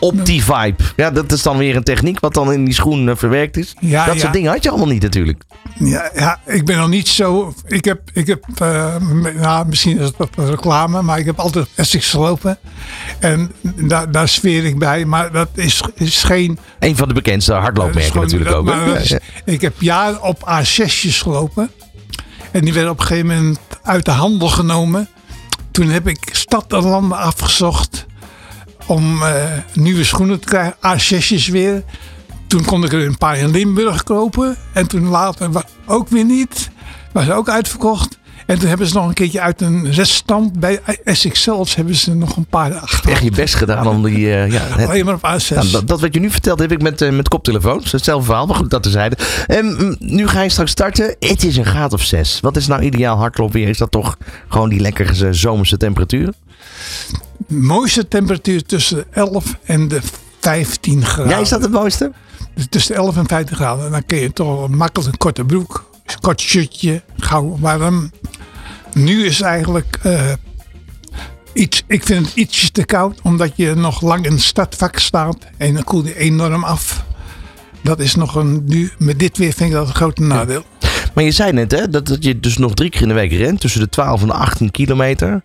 Even- 0.00 0.18
Opti-Vibe. 0.18 0.82
Ja, 0.96 1.10
dat 1.10 1.32
is 1.32 1.42
dan 1.42 1.56
weer 1.56 1.76
een 1.76 1.82
techniek 1.82 2.20
wat 2.20 2.34
dan 2.34 2.52
in 2.52 2.64
die 2.64 2.74
schoen 2.74 3.08
eh, 3.08 3.16
verwerkt 3.16 3.56
is. 3.56 3.74
Ja, 3.80 4.04
dat 4.04 4.14
ja. 4.14 4.20
soort 4.20 4.32
dingen 4.32 4.52
had 4.52 4.62
je 4.62 4.68
allemaal 4.68 4.88
niet 4.88 5.02
natuurlijk. 5.02 5.42
Ja, 5.78 6.10
ja, 6.14 6.40
ik 6.46 6.64
ben 6.64 6.76
nog 6.78 6.88
niet 6.88 7.08
zo. 7.08 7.54
Ik 7.66 7.84
heb, 7.84 8.00
ik 8.12 8.26
heb 8.26 8.44
nou, 9.34 9.66
misschien 9.68 9.98
is 9.98 10.10
het 10.16 10.28
reclame, 10.36 11.02
maar 11.02 11.18
ik 11.18 11.26
heb 11.26 11.38
altijd 11.38 11.66
Essex 11.74 12.10
gelopen. 12.10 12.58
En 13.18 13.52
daar, 13.76 14.10
daar 14.12 14.28
sfeer 14.28 14.64
ik 14.64 14.78
bij. 14.78 15.04
Maar 15.04 15.32
dat 15.32 15.48
is, 15.54 15.82
is 15.94 16.22
geen. 16.22 16.58
Een 16.78 16.96
van 16.96 17.08
de 17.08 17.14
bekendste 17.14 17.52
hardloopmerken 17.52 18.10
gewoon- 18.12 18.22
natuurlijk 18.22 18.50
dat- 18.50 18.58
ook. 18.58 18.64
maar 18.66 19.00
is- 19.00 19.16
Ik 19.44 19.60
heb 19.60 19.74
jaren 19.80 20.22
op 20.22 20.48
A6'jes 20.48 21.22
gelopen. 21.22 21.70
En 22.50 22.60
die 22.64 22.72
werden 22.72 22.92
op 22.92 23.00
een 23.00 23.06
gegeven 23.06 23.26
moment 23.26 23.58
uit 23.82 24.04
de 24.04 24.10
handel 24.10 24.48
genomen. 24.48 25.08
Toen 25.70 25.88
heb 25.88 26.08
ik 26.08 26.18
stad 26.32 26.72
en 26.72 26.82
landen 26.82 27.18
afgezocht 27.18 28.06
om 28.88 29.22
eh, 29.22 29.32
nieuwe 29.74 30.04
schoenen 30.04 30.40
te 30.40 30.46
krijgen. 30.46 30.74
A6'jes 30.76 31.50
weer. 31.50 31.82
Toen 32.46 32.64
kon 32.64 32.84
ik 32.84 32.92
er 32.92 33.06
een 33.06 33.18
paar 33.18 33.38
in 33.38 33.50
Limburg 33.50 34.02
kopen. 34.02 34.56
En 34.72 34.86
toen 34.86 35.08
later 35.08 35.50
ook 35.86 36.08
weer 36.08 36.24
niet. 36.24 36.70
Was 37.12 37.30
ook 37.30 37.48
uitverkocht. 37.48 38.18
En 38.46 38.58
toen 38.58 38.68
hebben 38.68 38.86
ze 38.86 38.94
nog 38.94 39.08
een 39.08 39.14
keertje 39.14 39.40
uit 39.40 39.60
een 39.60 39.92
reststand 39.92 40.60
bij 40.60 40.80
Essex 41.04 41.42
zelfs 41.42 41.74
hebben 41.74 41.94
ze 41.94 42.14
nog 42.14 42.36
een 42.36 42.46
paar 42.46 42.74
achter. 42.74 43.10
Echt 43.10 43.22
je 43.22 43.30
best 43.30 43.54
gedaan 43.54 43.86
om 43.86 44.02
die... 44.02 44.30
eh, 44.32 44.50
ja, 44.52 44.60
het- 44.62 44.88
Alleen 44.88 45.04
maar 45.04 45.14
op 45.14 45.40
A6. 45.40 45.48
Nou, 45.54 45.70
dat, 45.70 45.88
dat 45.88 46.00
wat 46.00 46.14
je 46.14 46.20
nu 46.20 46.30
vertelt 46.30 46.58
heb 46.58 46.72
ik 46.72 46.82
met, 46.82 47.00
eh, 47.02 47.10
met 47.10 47.28
koptelefoons. 47.28 47.92
Hetzelfde 47.92 48.24
verhaal, 48.26 48.46
maar 48.46 48.56
goed, 48.56 48.70
dat 48.70 48.82
tezijde. 48.82 49.16
Um, 49.48 49.96
nu 49.98 50.28
ga 50.28 50.42
je 50.42 50.48
straks 50.48 50.70
starten. 50.70 51.16
Het 51.18 51.44
is 51.44 51.56
een 51.56 51.64
graad 51.66 51.92
of 51.92 52.02
zes. 52.02 52.40
Wat 52.40 52.56
is 52.56 52.66
nou 52.66 52.82
ideaal 52.82 53.16
hardloopweer? 53.16 53.68
Is 53.68 53.78
dat 53.78 53.90
toch 53.90 54.16
gewoon 54.48 54.68
die 54.68 54.80
lekkere 54.80 55.32
zomerse 55.32 55.76
temperaturen? 55.76 56.34
Mooiste 57.48 58.08
temperatuur 58.08 58.62
tussen 58.62 58.96
de 58.96 59.06
11 59.10 59.56
en 59.64 59.88
de 59.88 60.00
15 60.40 61.04
graden. 61.04 61.32
Ja, 61.32 61.38
is 61.38 61.48
dat 61.48 61.62
het 61.62 61.70
mooiste? 61.70 62.12
Dus 62.54 62.66
tussen 62.70 62.94
de 62.94 63.00
11 63.00 63.16
en 63.16 63.28
15 63.28 63.56
graden. 63.56 63.84
En 63.84 63.90
dan 63.90 64.06
kun 64.06 64.18
je 64.18 64.32
toch 64.32 64.68
makkelijk 64.68 65.12
een 65.12 65.18
korte 65.18 65.44
broek, 65.44 65.90
een 66.06 66.20
kort 66.20 66.40
shirtje, 66.40 67.02
gauw 67.16 67.56
warm. 67.60 68.10
Nu 68.92 69.24
is 69.24 69.40
eigenlijk 69.40 69.98
eh, 70.02 70.32
iets, 71.52 71.82
ik 71.86 72.02
vind 72.04 72.26
het 72.26 72.36
ietsje 72.36 72.70
te 72.70 72.84
koud, 72.84 73.20
omdat 73.22 73.52
je 73.56 73.74
nog 73.74 74.00
lang 74.00 74.24
in 74.26 74.32
het 74.32 74.42
stadvak 74.42 74.98
staat 74.98 75.36
en 75.56 75.74
dan 75.74 75.84
koel 75.84 76.04
je 76.04 76.16
enorm 76.16 76.64
af. 76.64 77.04
Dat 77.82 78.00
is 78.00 78.14
nog 78.14 78.34
een, 78.34 78.62
nu, 78.64 78.90
met 78.98 79.18
dit 79.18 79.38
weer 79.38 79.52
vind 79.52 79.70
ik 79.70 79.76
dat 79.76 79.88
een 79.88 79.94
grote 79.94 80.22
nadeel. 80.22 80.64
Maar 81.14 81.24
je 81.24 81.30
zei 81.30 81.52
net 81.52 81.70
hè, 81.70 81.88
dat, 81.88 82.06
dat 82.06 82.24
je 82.24 82.40
dus 82.40 82.56
nog 82.56 82.74
drie 82.74 82.90
keer 82.90 83.02
in 83.02 83.08
de 83.08 83.14
week 83.14 83.32
rent. 83.32 83.60
Tussen 83.60 83.80
de 83.80 83.88
12 83.88 84.20
en 84.20 84.26
de 84.26 84.32
18 84.32 84.70
kilometer. 84.70 85.42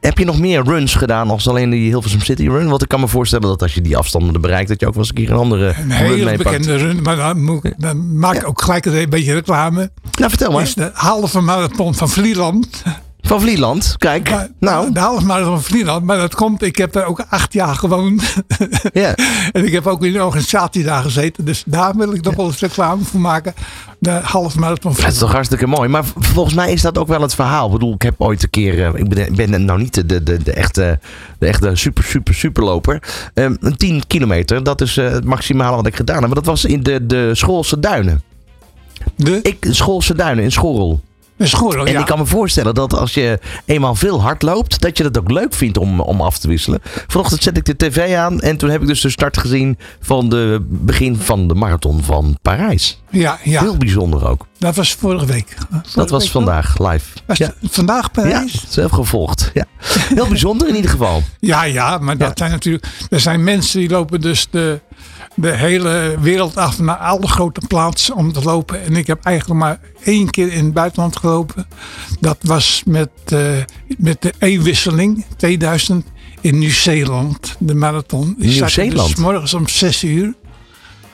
Heb 0.00 0.18
je 0.18 0.24
nog 0.24 0.38
meer 0.38 0.62
runs 0.64 0.94
gedaan 0.94 1.30
als 1.30 1.48
alleen 1.48 1.70
die 1.70 1.88
Hilversum 1.88 2.20
City 2.20 2.48
Run? 2.48 2.68
Want 2.68 2.82
ik 2.82 2.88
kan 2.88 3.00
me 3.00 3.08
voorstellen 3.08 3.48
dat 3.48 3.62
als 3.62 3.74
je 3.74 3.80
die 3.80 3.96
afstanden 3.96 4.40
bereikt, 4.40 4.68
dat 4.68 4.80
je 4.80 4.86
ook 4.86 4.94
wel 4.94 5.02
eens 5.02 5.08
een 5.12 5.24
keer 5.24 5.30
een 5.30 5.36
andere 5.40 5.74
Een 5.80 5.90
hele 5.90 6.36
bekende 6.36 6.76
run, 6.76 7.02
maar 7.02 7.16
dan, 7.16 7.44
moet, 7.44 7.64
ik- 7.64 7.74
dan 7.78 8.18
maak 8.18 8.34
ik 8.34 8.48
ook 8.48 8.62
gelijk 8.62 8.84
een 8.84 9.08
beetje 9.10 9.32
reclame. 9.32 9.90
Nou, 10.18 10.28
vertel 10.30 10.52
maar. 10.52 10.62
is 10.62 10.74
de 10.74 10.90
halve 10.94 11.40
marathon 11.40 11.94
van 11.94 12.08
Vlieland. 12.08 12.82
Van 13.22 13.40
Vlieland, 13.40 13.94
kijk. 13.98 14.30
Maar- 14.30 14.48
nou, 14.60 14.92
De 14.92 15.00
marathon 15.00 15.44
van 15.52 15.62
Vlieland. 15.62 16.04
Maar 16.04 16.16
dat 16.18 16.34
komt, 16.34 16.62
ik 16.62 16.76
heb 16.76 16.92
daar 16.92 17.06
ook 17.06 17.24
acht 17.28 17.52
jaar 17.52 17.74
gewoond. 17.74 18.34
ja. 18.92 19.14
en 19.52 19.64
ik 19.66 19.72
heb 19.72 19.86
ook 19.86 20.04
in 20.04 20.12
de 20.12 20.24
organisatie 20.24 20.84
daar 20.84 21.02
gezeten. 21.02 21.44
Dus 21.44 21.62
daar 21.66 21.96
wil 21.96 22.12
ik 22.12 22.22
nog 22.22 22.34
wel 22.34 22.46
eens 22.46 22.58
reclame 22.60 23.04
voor 23.04 23.20
maken. 23.20 23.54
De 23.98 24.10
halve 24.10 24.58
marathon 24.58 24.94
van 24.94 25.04
Dat 25.04 25.12
is 25.12 25.18
toch 25.18 25.32
hartstikke 25.32 25.66
mooi. 25.66 25.88
Maar 25.88 26.04
volgens 26.18 26.54
mij 26.54 26.72
is 26.72 26.82
dat 26.82 26.98
ook 26.98 27.08
wel 27.08 27.20
het 27.20 27.34
verhaal. 27.34 27.66
Ik 27.66 27.72
bedoel, 27.72 27.94
ik 27.94 28.02
heb 28.02 28.14
ooit 28.18 28.42
een 28.42 28.50
keer. 28.50 28.84
eh, 28.86 29.00
ik 29.00 29.08
ben, 29.08 29.34
ben 29.34 29.64
nou 29.64 29.78
niet 29.78 29.94
de, 29.94 30.06
de, 30.06 30.22
de, 30.22 30.42
de 30.42 30.52
echte, 30.52 30.98
de 31.38 31.46
echte 31.46 31.70
super, 31.74 32.04
super, 32.04 32.34
superloper. 32.34 33.02
Ehm, 33.34 33.56
een 33.60 33.76
10 33.76 34.02
kilometer, 34.06 34.62
dat 34.64 34.80
is 34.80 34.96
eh, 34.96 35.10
het 35.10 35.24
maximale 35.24 35.76
wat 35.76 35.86
ik 35.86 35.96
gedaan 35.96 36.16
heb. 36.16 36.26
Maar 36.26 36.34
dat 36.34 36.46
was 36.46 36.64
in 36.64 36.82
de, 36.82 37.06
de 37.06 37.30
Schoolse 37.34 37.78
Duinen. 37.80 38.22
De, 39.16 39.38
Ik, 39.42 39.66
Schoolse 39.70 40.14
Duinen 40.14 40.44
in 40.44 40.52
Schorrel. 40.52 41.00
En 41.42 41.92
ja. 41.92 42.00
ik 42.00 42.06
kan 42.06 42.18
me 42.18 42.26
voorstellen 42.26 42.74
dat 42.74 42.94
als 42.94 43.14
je 43.14 43.38
eenmaal 43.64 43.94
veel 43.94 44.20
hard 44.22 44.42
loopt, 44.42 44.80
dat 44.80 44.96
je 44.96 45.02
dat 45.02 45.18
ook 45.18 45.30
leuk 45.30 45.54
vindt 45.54 45.78
om, 45.78 46.00
om 46.00 46.20
af 46.20 46.38
te 46.38 46.48
wisselen. 46.48 46.80
Vanochtend 47.06 47.42
zet 47.42 47.56
ik 47.56 47.64
de 47.64 47.76
tv 47.76 48.14
aan 48.16 48.40
en 48.40 48.56
toen 48.56 48.70
heb 48.70 48.80
ik 48.80 48.86
dus 48.86 49.00
de 49.00 49.10
start 49.10 49.38
gezien 49.38 49.78
van 50.00 50.28
de 50.28 50.58
begin 50.68 51.16
van 51.16 51.48
de 51.48 51.54
marathon 51.54 52.02
van 52.02 52.38
Parijs. 52.42 53.00
ja, 53.10 53.38
ja, 53.44 53.60
Heel 53.60 53.76
bijzonder 53.76 54.28
ook. 54.28 54.46
dat 54.58 54.74
was 54.76 54.92
vorige 54.94 55.26
week. 55.26 55.56
Vorige 55.70 55.88
Dat 55.94 56.10
was 56.10 56.22
week 56.22 56.32
vandaag 56.32 56.78
live. 56.78 57.04
Was 57.26 57.38
Ja. 57.38 57.54
vandaag 57.62 58.02
Ja, 58.02 58.22
Parijs? 58.22 58.64
zelf 58.68 58.90
gevolgd. 58.90 59.50
Ja. 59.54 59.64
Heel 60.14 60.28
bijzonder 60.28 60.68
in 60.68 60.74
ieder 60.74 60.90
geval. 60.90 61.22
Ja, 61.40 61.62
ja, 61.64 61.98
maar 61.98 62.16
dat 62.16 62.28
Ja. 62.28 62.32
zijn 62.36 62.50
natuurlijk. 62.50 62.86
Er 63.10 63.20
zijn 63.20 63.44
mensen 63.44 63.78
die 63.80 63.88
lopen 63.88 64.20
dus 64.20 64.46
de, 64.50 64.80
de 65.34 65.50
hele 65.56 66.14
wereld 66.20 66.56
af 66.56 66.78
naar 66.78 66.96
alle 66.96 67.26
grote 67.28 67.60
plaatsen 67.68 68.14
om 68.16 68.32
te 68.32 68.42
lopen. 68.42 68.82
En 68.84 68.96
ik 68.96 69.06
heb 69.06 69.24
eigenlijk 69.24 69.60
maar 69.60 69.80
één 70.04 70.30
keer 70.30 70.52
in 70.52 70.64
het 70.64 70.74
buitenland 70.74 71.16
gelopen. 71.16 71.66
Dat 72.20 72.36
was 72.42 72.82
met, 72.86 73.08
eh, 73.24 73.38
met 73.98 74.22
de 74.22 74.32
E-wisseling 74.38 75.24
2000 75.36 76.06
in 76.40 76.58
Nieuw-Zeeland, 76.58 77.56
de 77.58 77.74
marathon. 77.74 78.34
Nieuw-Zeeland? 78.38 79.08
Dus 79.08 79.16
's 79.16 79.20
morgens 79.20 79.54
om 79.54 79.68
6 79.68 80.04
uur. 80.04 80.34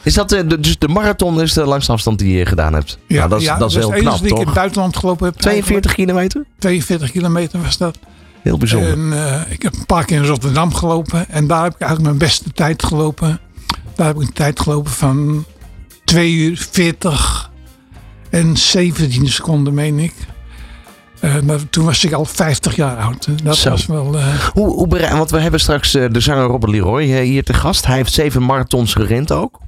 Is 0.03 0.15
dat 0.15 0.29
de, 0.29 0.47
de- 0.47 0.61
dus 0.61 0.79
de 0.79 0.89
marathon 0.89 1.41
is 1.43 1.53
de 1.53 1.65
langste 1.65 1.93
afstand 1.93 2.19
die 2.19 2.37
je 2.37 2.47
gedaan 2.47 2.73
hebt? 2.75 2.99
Ja, 3.07 3.17
Nou, 3.17 3.29
dat 3.29 3.41
is, 3.41 3.45
ja, 3.47 3.57
dat 3.59 3.69
is 3.69 3.75
dus 3.75 3.85
heel 3.85 3.93
enige 3.93 4.07
knap, 4.09 4.19
die 4.19 4.25
ik 4.27 4.31
in 4.33 4.37
toch? 4.37 4.47
het 4.47 4.55
buitenland 4.55 4.97
gelopen 4.97 5.27
heb. 5.27 5.35
42 5.37 5.95
kilometer? 5.95 6.21
eigenlijk. 6.21 6.49
42 6.61 7.11
kilometer 7.11 7.63
was 7.63 7.77
dat. 7.79 7.99
Heel 8.43 8.59
bijzonder. 8.59 8.93
En 8.93 9.13
eh, 9.13 9.41
ik 9.53 9.63
heb 9.63 9.75
een 9.75 9.87
paar 9.87 10.05
keer 10.05 10.17
in 10.17 10.25
Rotterdam 10.27 10.75
gelopen. 10.75 11.29
En 11.29 11.47
daar 11.47 11.63
heb 11.63 11.75
ik 11.75 11.81
eigenlijk 11.81 12.11
mijn 12.17 12.29
beste 12.31 12.53
tijd 12.53 12.83
gelopen. 12.85 13.41
Daar 13.99 14.07
heb 14.07 14.17
ik 14.17 14.23
een 14.23 14.33
tijd 14.33 14.61
gelopen 14.61 14.91
van 14.91 15.45
2 16.05 16.33
uur 16.33 16.67
40 16.71 17.51
en 18.31 18.57
17 18.57 19.29
seconden, 19.29 19.75
meen 19.75 19.99
ik. 19.99 20.15
Eh, 21.21 21.41
maar 21.41 21.69
toen 21.71 21.85
was 21.85 22.05
ik 22.05 22.13
al 22.13 22.25
50 22.25 22.77
jaar 22.77 22.97
oud. 22.97 23.29
Dat 23.45 23.57
Zo. 23.57 23.71
was 23.71 23.87
wel. 23.87 24.19
eh, 24.19 24.35
Hoe, 24.53 24.67
hoe 24.73 25.09
want 25.11 25.31
we 25.31 25.41
hebben 25.41 25.61
straks 25.61 25.95
eh, 25.95 26.05
de 26.11 26.21
zanger 26.21 26.47
Robert 26.47 26.73
Leroy 26.73 27.05
hier 27.23 27.45
te 27.45 27.53
gast. 27.55 27.87
Hij 27.87 27.97
heeft 27.97 28.13
zeven 28.13 28.43
marathons 28.43 28.95
gerend 28.95 29.33
ook. 29.33 29.59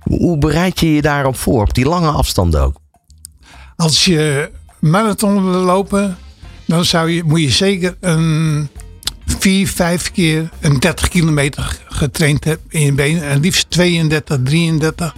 Hoe, 0.00 0.18
hoe 0.18 0.38
bereid 0.38 0.80
je 0.80 0.94
je 0.94 1.02
daarop 1.02 1.36
voor? 1.36 1.60
Op 1.62 1.74
die 1.74 1.84
lange 1.88 2.10
afstanden 2.10 2.62
ook? 2.62 2.80
als 3.76 4.04
je 4.04 4.50
marathon 4.80 5.50
wil 5.50 5.60
lopen, 5.60 6.16
dan 6.64 6.84
zou 6.84 7.10
je, 7.10 7.22
moet 7.24 7.40
je 7.40 7.50
zeker 7.50 7.96
een 8.00 8.68
4, 9.42 9.68
5 9.68 10.12
keer 10.12 10.48
een 10.60 10.78
30 10.78 11.08
kilometer 11.08 11.78
getraind 11.88 12.44
hebben 12.44 12.66
in 12.68 12.80
je 12.80 12.92
benen. 12.92 13.22
En 13.22 13.40
liefst 13.40 13.70
32, 13.70 14.38
33. 14.42 15.14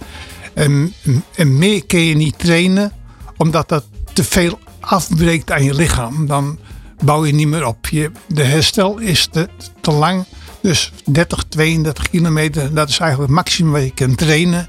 En, 0.53 0.93
en 1.35 1.57
meer 1.57 1.85
kun 1.85 1.99
je 1.99 2.15
niet 2.15 2.39
trainen, 2.39 2.91
omdat 3.37 3.69
dat 3.69 3.85
te 4.13 4.23
veel 4.23 4.59
afbreekt 4.79 5.51
aan 5.51 5.63
je 5.63 5.73
lichaam. 5.73 6.27
Dan 6.27 6.59
bouw 7.03 7.25
je 7.25 7.33
niet 7.33 7.47
meer 7.47 7.65
op. 7.65 7.87
Je, 7.87 8.11
de 8.27 8.43
herstel 8.43 8.97
is 8.97 9.27
te, 9.31 9.49
te 9.81 9.91
lang. 9.91 10.25
Dus 10.61 10.91
30, 11.05 11.43
32 11.49 12.09
kilometer, 12.09 12.73
dat 12.73 12.89
is 12.89 12.99
eigenlijk 12.99 13.29
het 13.31 13.39
maximum 13.39 13.71
wat 13.71 13.83
je 13.83 13.93
kunt 13.93 14.17
trainen. 14.17 14.67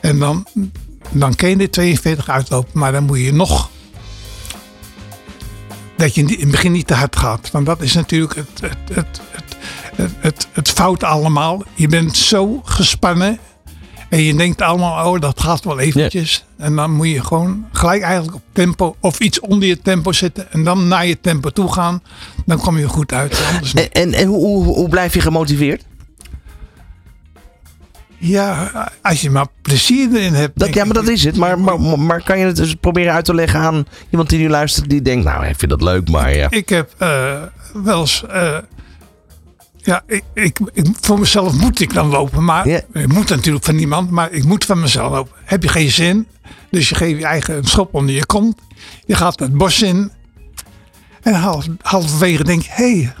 En 0.00 0.18
dan, 0.18 0.46
dan 1.10 1.34
kun 1.34 1.48
je 1.48 1.56
de 1.56 1.70
42 1.70 2.28
uitlopen, 2.28 2.78
maar 2.78 2.92
dan 2.92 3.04
moet 3.04 3.20
je 3.20 3.32
nog. 3.32 3.70
Dat 5.98 6.14
je 6.14 6.22
in 6.22 6.40
het 6.40 6.50
begin 6.50 6.72
niet 6.72 6.86
te 6.86 6.94
hard 6.94 7.16
gaat. 7.16 7.50
Want 7.50 7.66
dat 7.66 7.82
is 7.82 7.94
natuurlijk 7.94 8.34
het, 8.34 8.60
het, 8.60 8.76
het, 8.92 9.20
het, 9.30 9.56
het, 9.94 10.10
het, 10.18 10.48
het 10.52 10.68
fout 10.68 11.02
allemaal. 11.02 11.62
Je 11.74 11.88
bent 11.88 12.16
zo 12.16 12.60
gespannen. 12.64 13.38
En 14.08 14.22
je 14.22 14.34
denkt 14.34 14.60
allemaal, 14.60 15.12
oh, 15.12 15.20
dat 15.20 15.40
gaat 15.40 15.64
wel 15.64 15.78
eventjes. 15.78 16.44
En 16.56 16.76
dan 16.76 16.90
moet 16.92 17.08
je 17.08 17.24
gewoon 17.24 17.66
gelijk 17.72 18.02
eigenlijk 18.02 18.34
op 18.34 18.42
tempo 18.52 18.96
of 19.00 19.20
iets 19.20 19.40
onder 19.40 19.68
je 19.68 19.80
tempo 19.80 20.12
zitten. 20.12 20.52
En 20.52 20.64
dan 20.64 20.88
naar 20.88 21.06
je 21.06 21.20
tempo 21.20 21.50
toe 21.50 21.72
gaan. 21.72 22.02
Dan 22.46 22.58
kom 22.58 22.78
je 22.78 22.88
goed 22.88 23.12
uit. 23.12 23.40
En, 23.74 23.92
en, 23.92 24.12
en 24.12 24.26
hoe, 24.26 24.46
hoe, 24.46 24.64
hoe 24.64 24.88
blijf 24.88 25.14
je 25.14 25.20
gemotiveerd? 25.20 25.84
Ja, 28.20 28.70
als 29.02 29.20
je 29.20 29.30
maar 29.30 29.46
plezier 29.62 30.14
erin 30.14 30.34
hebt. 30.34 30.58
Dat, 30.58 30.74
ja, 30.74 30.84
maar 30.84 30.94
dat 30.94 31.08
is 31.08 31.24
het. 31.24 31.36
Maar, 31.36 31.58
maar, 31.60 31.80
maar 32.00 32.22
kan 32.22 32.38
je 32.38 32.44
het 32.46 32.56
dus 32.56 32.74
proberen 32.74 33.12
uit 33.12 33.24
te 33.24 33.34
leggen 33.34 33.60
aan 33.60 33.86
iemand 34.10 34.28
die 34.28 34.38
nu 34.38 34.48
luistert, 34.48 34.90
die 34.90 35.02
denkt, 35.02 35.24
nou, 35.24 35.46
ik 35.46 35.54
vind 35.58 35.70
dat 35.70 35.82
leuk, 35.82 36.08
maar 36.10 36.34
ja. 36.36 36.50
Ik 36.50 36.68
heb 36.68 36.94
eh, 36.98 37.42
wel 37.74 38.00
eens. 38.00 38.24
eh, 38.26 38.58
ja, 39.76 40.02
ik, 40.06 40.22
ik, 40.34 40.58
ik- 40.72 40.86
voor 41.00 41.18
mezelf 41.18 41.52
moet 41.52 41.80
ik 41.80 41.94
dan 41.94 42.06
lopen. 42.08 42.44
Maar 42.44 42.68
Ja. 42.68 42.80
ik 42.92 43.12
moet 43.12 43.28
natuurlijk 43.28 43.64
van 43.64 43.76
niemand. 43.76 44.10
Maar 44.10 44.32
ik 44.32 44.44
moet 44.44 44.64
van 44.64 44.80
mezelf 44.80 45.12
lopen. 45.12 45.32
Heb 45.44 45.62
je 45.62 45.68
geen 45.68 45.90
zin? 45.90 46.26
Dus 46.70 46.88
je 46.88 46.94
geeft 46.94 47.18
je 47.18 47.26
eigen 47.26 47.56
een 47.56 47.64
schop 47.64 47.94
onder 47.94 48.14
je 48.14 48.26
kont. 48.26 48.58
Je 49.06 49.14
gaat 49.14 49.38
het 49.38 49.56
bos 49.56 49.82
in. 49.82 50.10
En 51.22 51.34
half, 51.34 51.66
halverwege 51.82 52.44
denk 52.44 52.62
je: 52.62 52.68
hé, 52.72 52.92
hey, 52.98 53.12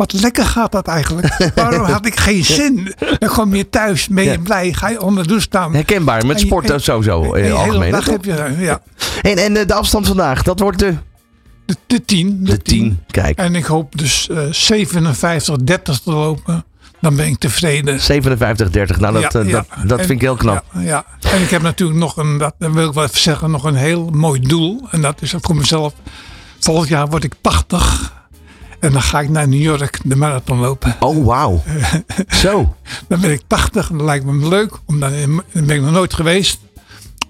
wat 0.00 0.12
lekker 0.12 0.44
gaat 0.44 0.72
dat 0.72 0.86
eigenlijk. 0.86 1.52
Waarom 1.54 1.82
had 1.84 2.06
ik 2.06 2.16
geen 2.20 2.44
zin? 2.60 2.94
Dan 3.18 3.28
kom 3.28 3.54
je 3.54 3.68
thuis, 3.68 4.08
ben 4.08 4.24
je 4.24 4.30
Ja. 4.30 4.38
blij, 4.38 4.72
ga 4.72 4.88
je 4.88 5.02
onder 5.02 5.22
de 5.22 5.28
douche 5.28 5.44
staan. 5.46 5.74
Herkenbaar, 5.74 6.26
met 6.26 6.36
En 6.40 6.42
sport 6.46 6.70
en- 6.70 6.80
sowieso 6.80 7.22
in 7.22 7.34
En 7.34 7.40
het 7.42 7.50
de 7.52 7.58
algemeen. 7.58 7.90
dag 7.92 8.04
heb 8.04 8.24
je, 8.24 8.54
ja, 8.58 8.80
En, 9.22 9.36
en 9.36 9.56
eh, 9.56 9.66
de 9.66 9.74
afstand 9.74 10.06
vandaag, 10.06 10.42
dat 10.42 10.60
wordt 10.60 10.78
de, 10.78 10.94
de, 11.66 11.76
de 11.86 12.04
tien. 12.04 12.44
de 12.44 12.58
10. 12.62 12.98
Kijk, 13.06 13.38
En 13.38 13.54
ik 13.54 13.64
hoop 13.64 13.98
dus 13.98 14.28
eh 14.28 14.38
57, 14.50 15.56
30 15.56 15.98
te 16.00 16.10
lopen. 16.10 16.64
Dan 17.00 17.16
ben 17.16 17.26
ik 17.26 17.38
tevreden. 17.38 18.00
57, 18.00 18.70
30. 18.70 19.00
Nou, 19.00 19.20
dat, 19.20 19.32
Ja, 19.32 19.40
eh, 19.40 19.46
ja. 19.48 19.52
dat, 19.52 19.88
dat 19.88 19.98
En- 19.98 20.04
vind 20.06 20.10
ik 20.18 20.20
heel 20.20 20.36
knap. 20.36 20.64
Ja, 20.74 20.80
ja. 20.80 21.04
En 21.32 21.42
ik 21.42 21.50
heb 21.50 21.62
natuurlijk 21.62 21.98
nog 21.98 22.16
een, 22.16 22.38
dat 22.38 22.54
wil 22.58 22.88
ik 22.88 22.94
wel 22.94 23.04
even 23.04 23.18
zeggen, 23.20 23.50
nog 23.50 23.64
een 23.64 23.74
heel 23.74 24.10
mooi 24.12 24.40
doel. 24.40 24.88
En 24.90 25.00
dat 25.00 25.22
is 25.22 25.34
voor 25.40 25.56
mezelf. 25.56 25.92
Volgend 26.60 26.88
jaar 26.88 27.06
word 27.08 27.24
ik 27.24 27.32
80. 27.40 28.18
En 28.80 28.92
dan 28.92 29.02
ga 29.02 29.20
ik 29.20 29.28
naar 29.28 29.48
New 29.48 29.60
York 29.60 30.00
de 30.04 30.16
marathon 30.16 30.58
lopen. 30.58 30.96
Oh, 31.00 31.24
wauw. 31.24 31.62
Zo. 32.42 32.74
Dan 33.08 33.20
ben 33.20 33.30
ik 33.30 33.42
80 33.46 33.90
en 33.90 33.96
dat 33.96 34.06
lijkt 34.06 34.24
me 34.24 34.48
leuk. 34.48 34.72
Omdat 34.86 35.12
dan 35.12 35.66
ben 35.66 35.76
ik 35.76 35.82
nog 35.82 35.90
nooit 35.90 36.14
geweest. 36.14 36.58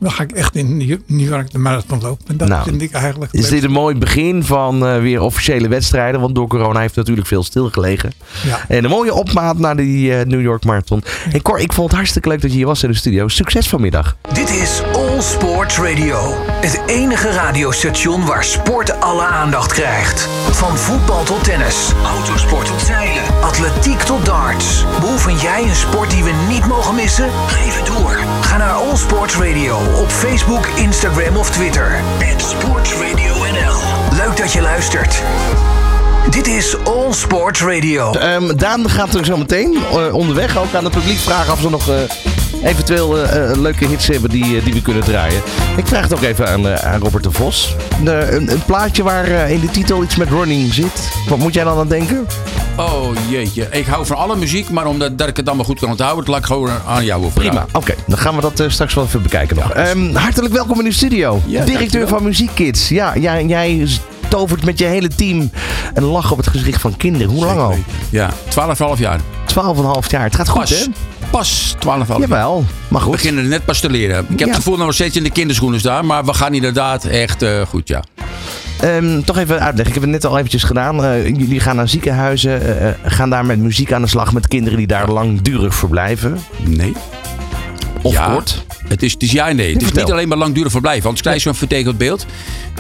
Dan 0.00 0.11
ga 0.11 0.23
ik 0.23 0.33
echt 0.33 0.57
in 0.57 0.76
New 1.07 1.28
York 1.28 1.50
de 1.50 1.59
marathon 1.59 2.00
lopen. 2.00 2.25
En 2.28 2.37
dat 2.37 2.49
Nou, 2.49 2.62
vind 2.64 2.83
ik 2.83 2.92
eigenlijk 2.92 3.33
Is 3.33 3.49
dit 3.49 3.62
een 3.62 3.71
mooi 3.71 3.95
begin 3.95 4.45
van 4.45 4.87
eh, 4.87 4.99
weer 4.99 5.21
officiële 5.21 5.69
wedstrijden? 5.69 6.21
Want 6.21 6.35
door 6.35 6.49
corona 6.49 6.80
heeft 6.80 6.97
natuurlijk 6.97 7.26
veel 7.26 7.42
stilgelegen. 7.42 8.12
Ja. 8.47 8.64
En 8.69 8.85
een 8.85 8.90
mooie 8.90 9.14
opmaat 9.14 9.59
naar 9.59 9.76
die 9.76 10.14
eh, 10.14 10.26
New 10.26 10.40
York 10.40 10.64
Marathon. 10.64 11.02
En 11.33 11.42
Cor, 11.42 11.59
ik 11.59 11.73
vond 11.73 11.87
het 11.88 11.97
hartstikke 11.97 12.28
leuk 12.28 12.40
dat 12.40 12.50
je 12.50 12.57
hier 12.57 12.66
was 12.66 12.83
in 12.83 12.90
de 12.90 12.97
studio. 12.97 13.28
Succes 13.28 13.69
vanmiddag. 13.69 14.16
Dit 14.33 14.50
is 14.50 14.83
All 14.92 15.21
Sports 15.21 15.78
Radio. 15.78 16.35
Het 16.61 16.83
enige 16.87 17.30
radiostation 17.30 18.26
waar 18.26 18.45
sport 18.45 19.00
alle 19.00 19.25
aandacht 19.25 19.73
krijgt. 19.73 20.28
Van 20.50 20.76
voetbal 20.76 21.23
tot 21.23 21.45
tennis, 21.45 21.92
autosport 22.04 22.66
tot 22.66 22.80
zeilen, 22.80 23.23
atletiek 23.42 23.99
tot 24.00 24.26
darts. 24.26 24.85
Beoefen 25.00 25.37
jij 25.37 25.62
een 25.62 25.75
sport 25.75 26.11
die 26.11 26.25
we 26.25 26.33
niet 26.49 26.66
mogen 26.66 26.95
missen? 26.95 27.28
Geef 27.47 27.78
het 27.78 27.87
door. 27.87 28.19
Ga 28.40 28.57
naar 28.57 28.71
All 28.73 28.97
Sports 28.97 29.37
Radio 29.37 29.89
op 29.94 30.11
Facebook, 30.11 30.66
Instagram 30.66 31.37
of 31.37 31.50
Twitter. 31.50 32.00
@sportsradio_nl. 32.37 33.76
Leuk 34.16 34.37
dat 34.37 34.52
je 34.52 34.61
luistert. 34.61 35.23
Dit 36.30 36.47
is 36.47 36.76
All 36.85 37.12
Sports 37.12 37.62
Radio. 37.62 38.12
Ehm, 38.12 38.56
Daan 38.56 38.90
gaat 38.90 39.14
er 39.14 39.25
zo 39.25 39.37
meteen 39.37 39.78
eh, 39.92 40.14
onderweg 40.14 40.59
ook 40.59 40.75
aan 40.75 40.85
het 40.85 40.92
publiek 40.92 41.18
vragen 41.18 41.52
of 41.52 41.61
ze 41.61 41.70
nog 41.70 41.88
eh, 41.88 41.94
eventueel 42.64 43.19
eh, 43.19 43.50
eh, 43.50 43.59
leuke 43.61 43.87
hits 43.87 44.07
hebben 44.07 44.31
die, 44.31 44.57
eh, 44.59 44.64
die 44.64 44.73
we 44.75 44.83
kunnen 44.83 45.02
draaien. 45.05 45.43
Ik 45.76 45.87
vraag 45.87 46.02
het 46.02 46.12
ook 46.14 46.23
even 46.23 46.49
aan, 46.49 46.79
aan 46.79 47.00
Robert 47.00 47.23
de 47.25 47.31
Vos. 47.31 47.75
De- 48.05 48.29
een, 48.31 48.50
een 48.52 48.64
plaatje 48.64 49.02
waar 49.02 49.25
eh, 49.25 49.50
in 49.50 49.61
de 49.61 49.71
titel 49.71 50.02
iets 50.02 50.17
met 50.17 50.29
running 50.29 50.75
zit. 50.75 51.11
Wat 51.29 51.38
moet 51.38 51.55
jij 51.55 51.64
dan 51.64 51.79
aan 51.79 51.88
denken? 51.88 52.26
Oh 52.76 53.07
jeetje, 53.31 53.67
ik 53.71 53.87
hou 53.87 54.07
van 54.07 54.17
alle 54.17 54.37
muziek, 54.37 54.71
maar 54.71 54.87
omdat 54.87 55.19
dat 55.19 55.29
ik 55.29 55.37
het 55.37 55.47
allemaal 55.47 55.64
goed 55.64 55.79
kan 55.81 55.90
onthouden, 55.90 56.31
laat 56.31 56.38
ik 56.40 56.47
gewoon 56.47 56.71
aan 56.87 57.05
jou 57.05 57.25
over. 57.25 57.40
Prima, 57.40 57.67
oké. 57.73 57.95
Dan 58.07 58.19
gaan 58.19 58.35
we 58.37 58.40
dat 58.40 58.64
straks 58.73 58.95
wel 58.95 59.05
even 59.05 59.23
bekijken 59.23 59.57
nog. 59.57 59.73
Ehm, 59.73 60.14
hartelijk 60.14 60.55
welkom 60.55 60.79
in 60.79 60.85
de 60.85 60.93
studio. 60.93 61.35
Ja, 61.35 61.64
Directeur 61.64 61.79
dankjewel. 61.79 62.09
van 62.09 62.23
Muziekkids. 62.23 62.88
Ja, 62.88 63.12
jij, 63.19 63.45
jij 63.45 63.88
tovert 64.31 64.65
met 64.65 64.79
je 64.79 64.85
hele 64.85 65.09
team 65.09 65.51
een 65.95 66.05
lach 66.05 66.31
op 66.31 66.37
het 66.37 66.47
gezicht 66.47 66.81
van 66.81 66.97
kinderen. 66.97 67.29
Hoe 67.29 67.45
lang 67.45 67.59
al? 67.59 67.75
Ja, 68.11 68.31
12,5 68.95 68.99
jaar. 68.99 69.21
12,5 69.47 70.11
jaar. 70.11 70.23
Het 70.25 70.35
gaat 70.35 70.49
goed, 70.49 70.61
Pas, 70.61 70.71
hè? 70.71 70.85
pas 71.31 71.75
12,5 71.79 71.87
jaar. 72.09 72.19
Jawel, 72.21 72.65
maar 72.89 72.99
We 73.01 73.05
goed. 73.07 73.13
beginnen 73.13 73.49
net 73.49 73.65
pas 73.65 73.81
te 73.81 73.91
leren. 73.91 74.19
Ik 74.29 74.29
heb 74.29 74.39
Ja. 74.39 74.47
het 74.47 74.55
gevoel 74.55 74.73
dat 74.73 74.81
we 74.81 74.87
nog 74.87 74.95
steeds 74.95 75.17
in 75.17 75.23
de 75.23 75.31
kinderschoenen 75.31 75.81
staan, 75.81 76.07
maar 76.07 76.25
we 76.25 76.35
gaan 76.35 76.55
inderdaad 76.55 77.05
echt 77.05 77.43
eh, 77.43 77.61
goed, 77.69 77.89
ja. 77.89 78.03
Ehm, 78.81 79.21
toch 79.23 79.37
even 79.39 79.55
uitleggen. 79.61 79.87
Ik 79.87 79.95
heb 79.95 80.03
het 80.03 80.11
net 80.23 80.25
al 80.27 80.37
eventjes 80.39 80.63
gedaan. 80.63 81.05
Eh, 81.05 81.27
jullie 81.27 81.61
gaan 81.61 81.77
naar 81.77 81.89
ziekenhuizen, 81.89 82.81
eh, 82.81 82.93
gaan 83.13 83.31
daar 83.31 83.47
met 83.47 83.59
muziek 83.59 83.93
aan 83.93 84.03
de 84.03 84.09
slag 84.09 84.33
met 84.33 84.49
kinderen 84.49 84.79
die 84.79 84.87
daar 84.87 85.09
langdurig 85.11 85.75
verblijven. 85.75 86.39
Nee. 86.65 86.93
Of 88.02 88.12
Ja. 88.12 88.33
kort. 88.33 88.64
Het 88.88 89.02
is, 89.02 89.12
het 89.12 89.23
is 89.23 89.33
ja 89.33 89.52
nee. 89.52 89.73
Het 89.73 89.83
is 89.83 89.92
niet 89.92 90.11
alleen 90.11 90.28
maar 90.28 90.38
langdurig 90.38 90.71
verblijf. 90.73 91.02
Anders 91.02 91.21
krijg 91.21 91.37
je 91.37 91.42
zo'n 91.42 91.54
vertekend 91.54 91.99
beeld. 91.99 92.26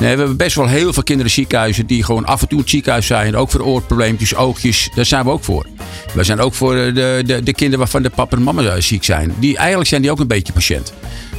Nee, 0.00 0.12
we 0.12 0.18
hebben 0.18 0.36
best 0.36 0.56
wel 0.56 0.66
heel 0.66 0.92
veel 0.92 1.02
kinderen 1.02 1.30
in 1.30 1.36
ziekenhuizen 1.38 1.86
die 1.86 2.04
gewoon 2.04 2.24
af 2.24 2.42
en 2.42 2.48
toe 2.48 2.58
het 2.60 2.70
ziekenhuis 2.70 3.06
zijn. 3.06 3.36
Ook 3.36 3.50
voor 3.50 3.60
oorprobleempjes, 3.60 4.34
oogjes. 4.34 4.90
Daar 4.94 5.04
zijn 5.04 5.24
we 5.24 5.30
ook 5.30 5.44
voor. 5.44 5.66
We 6.14 6.24
zijn 6.24 6.40
ook 6.40 6.54
voor 6.54 6.76
eh, 6.76 6.94
de, 6.94 7.22
de, 7.26 7.42
de 7.42 7.52
kinderen 7.52 7.78
waarvan 7.78 8.02
de 8.02 8.10
papa 8.10 8.36
en 8.36 8.42
mama 8.42 8.62
eh, 8.62 8.80
ziek 8.80 9.04
zijn. 9.04 9.34
Die, 9.38 9.56
eigenlijk 9.56 9.88
zijn 9.88 10.02
die 10.02 10.10
ook 10.10 10.20
een 10.20 10.26
beetje 10.26 10.52
patiënt. 10.52 10.92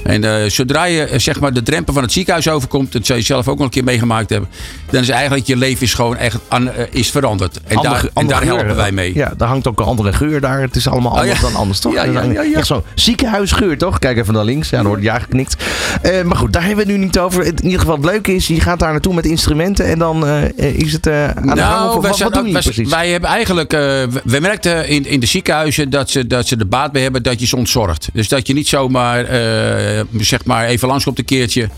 En 0.03 0.23
eh, 0.23 0.49
zodra 0.49 0.83
je 0.83 1.03
eh, 1.03 1.19
zeg 1.19 1.39
maar 1.39 1.53
de 1.53 1.63
drempel 1.63 1.93
van 1.93 2.03
het 2.03 2.11
ziekenhuis 2.11 2.49
overkomt, 2.49 2.91
dat 2.91 3.05
zou 3.05 3.19
je 3.19 3.25
zelf 3.25 3.47
ook 3.47 3.55
nog 3.57 3.65
een 3.65 3.71
keer 3.71 3.83
meegemaakt 3.83 4.29
hebben, 4.29 4.49
dan 4.89 5.01
is 5.01 5.09
eigenlijk 5.09 5.47
je 5.47 5.55
leven 5.57 5.81
is 5.83 5.93
gewoon 5.93 6.17
echt 6.17 6.37
eh, 6.49 6.59
is 6.91 7.11
veranderd. 7.11 7.59
En 7.67 7.75
Andere- 7.77 7.93
daar, 8.01 8.09
en 8.13 8.27
daar 8.27 8.41
geur. 8.41 8.55
helpen 8.55 8.75
wij 8.75 8.91
mee. 8.91 9.13
Ja, 9.15 9.33
daar 9.37 9.47
hangt 9.47 9.67
ook 9.67 9.79
een 9.79 9.85
andere 9.85 10.13
geur 10.13 10.41
daar. 10.41 10.61
Het 10.61 10.75
is 10.75 10.87
allemaal 10.87 11.11
Oh, 11.11 11.19
anders 11.19 11.39
ja. 11.39 11.45
dan 11.47 11.55
anders, 11.55 11.79
toch? 11.79 11.93
Ja, 11.93 12.03
ja, 12.03 12.21
ja, 12.23 12.41
ja. 12.41 12.57
Echt 12.57 12.67
zo'n 12.67 12.81
ziekenhuisgeur, 12.95 13.77
toch? 13.77 13.99
Kijk 13.99 14.17
even 14.17 14.33
naar 14.33 14.43
links. 14.45 14.69
Ja, 14.69 14.77
dan 14.77 14.87
wordt 14.87 15.03
ja 15.03 15.19
geknikt. 15.19 15.55
Maar 16.25 16.35
goed, 16.37 16.53
daar 16.53 16.65
hebben 16.65 16.85
we 16.85 16.91
nu 16.91 16.97
niet 16.97 17.19
over. 17.19 17.45
In 17.45 17.63
ieder 17.63 17.79
geval 17.79 17.95
het 17.95 18.05
leuke 18.05 18.35
is, 18.35 18.47
je 18.47 18.61
gaat 18.61 18.79
daar 18.79 18.91
naartoe 18.91 19.13
met 19.13 19.25
instrumenten 19.25 19.85
en 19.85 19.99
dan 19.99 20.27
is 20.55 20.93
het 20.93 21.07
aan 21.07 21.33
de 21.55 21.61
gang. 21.61 21.89
Of 21.89 21.93
wij, 22.01 22.09
wat, 22.09 22.17
zijn 22.17 22.29
wat 22.31 22.43
doen 22.43 22.53
wij, 22.53 22.61
precies? 22.61 22.89
wij 22.89 23.09
hebben 23.09 23.29
eigenlijk, 23.29 23.71
we- 23.71 24.39
merkten 24.41 24.87
in, 24.87 25.05
in 25.05 25.19
de 25.19 25.25
ziekenhuizen 25.25 25.89
dat 25.89 26.09
ze, 26.09 26.27
dat 26.27 26.47
ze 26.47 26.55
er 26.55 26.67
baat 26.67 26.91
bij 26.91 27.01
hebben 27.01 27.23
dat 27.23 27.39
je 27.39 27.45
ze 27.47 27.55
ontzorgt. 27.55 28.09
Dus 28.13 28.27
dat 28.27 28.47
je 28.47 28.53
niet 28.53 28.67
zomaar, 28.67 29.25
zeg 30.17 30.45
maar, 30.45 30.65
even 30.65 30.87
langskomt 30.87 31.19
een 31.19 31.25
keertje. 31.25 31.69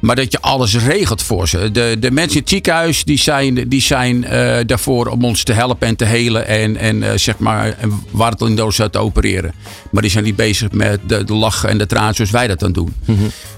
Maar 0.00 0.16
dat 0.16 0.32
je 0.32 0.40
alles 0.40 0.76
regelt 0.76 1.22
voor 1.22 1.48
ze. 1.48 1.70
De, 1.70 1.96
de 1.98 2.10
mensen 2.10 2.34
in 2.34 2.40
het 2.40 2.48
ziekenhuis 2.48 3.04
die 3.04 3.18
zijn, 3.18 3.68
die 3.68 3.80
zijn 3.80 4.24
eh, 4.24 4.58
daarvoor 4.66 5.06
om 5.06 5.24
ons 5.24 5.42
te 5.42 5.52
helpen 5.52 5.88
en 5.88 5.96
te 5.96 6.04
helen. 6.04 6.46
En, 6.46 6.76
en 6.76 7.02
eh, 7.02 7.18
zeg 7.18 7.38
maar, 7.38 7.76
en 7.78 8.02
waar 8.10 8.30
het 8.30 8.40
in 8.40 8.66
is 8.66 8.76
te 8.90 8.98
opereren. 8.98 9.54
Maar 9.90 10.02
die 10.02 10.10
zijn 10.10 10.24
niet 10.24 10.36
bezig 10.36 10.72
met 10.72 11.00
de, 11.06 11.24
de 11.24 11.34
lach 11.34 11.64
en 11.64 11.78
de 11.78 11.86
traan 11.86 12.14
zoals 12.14 12.30
wij 12.30 12.46
dat 12.46 12.58
dan 12.58 12.72
doen. 12.72 12.94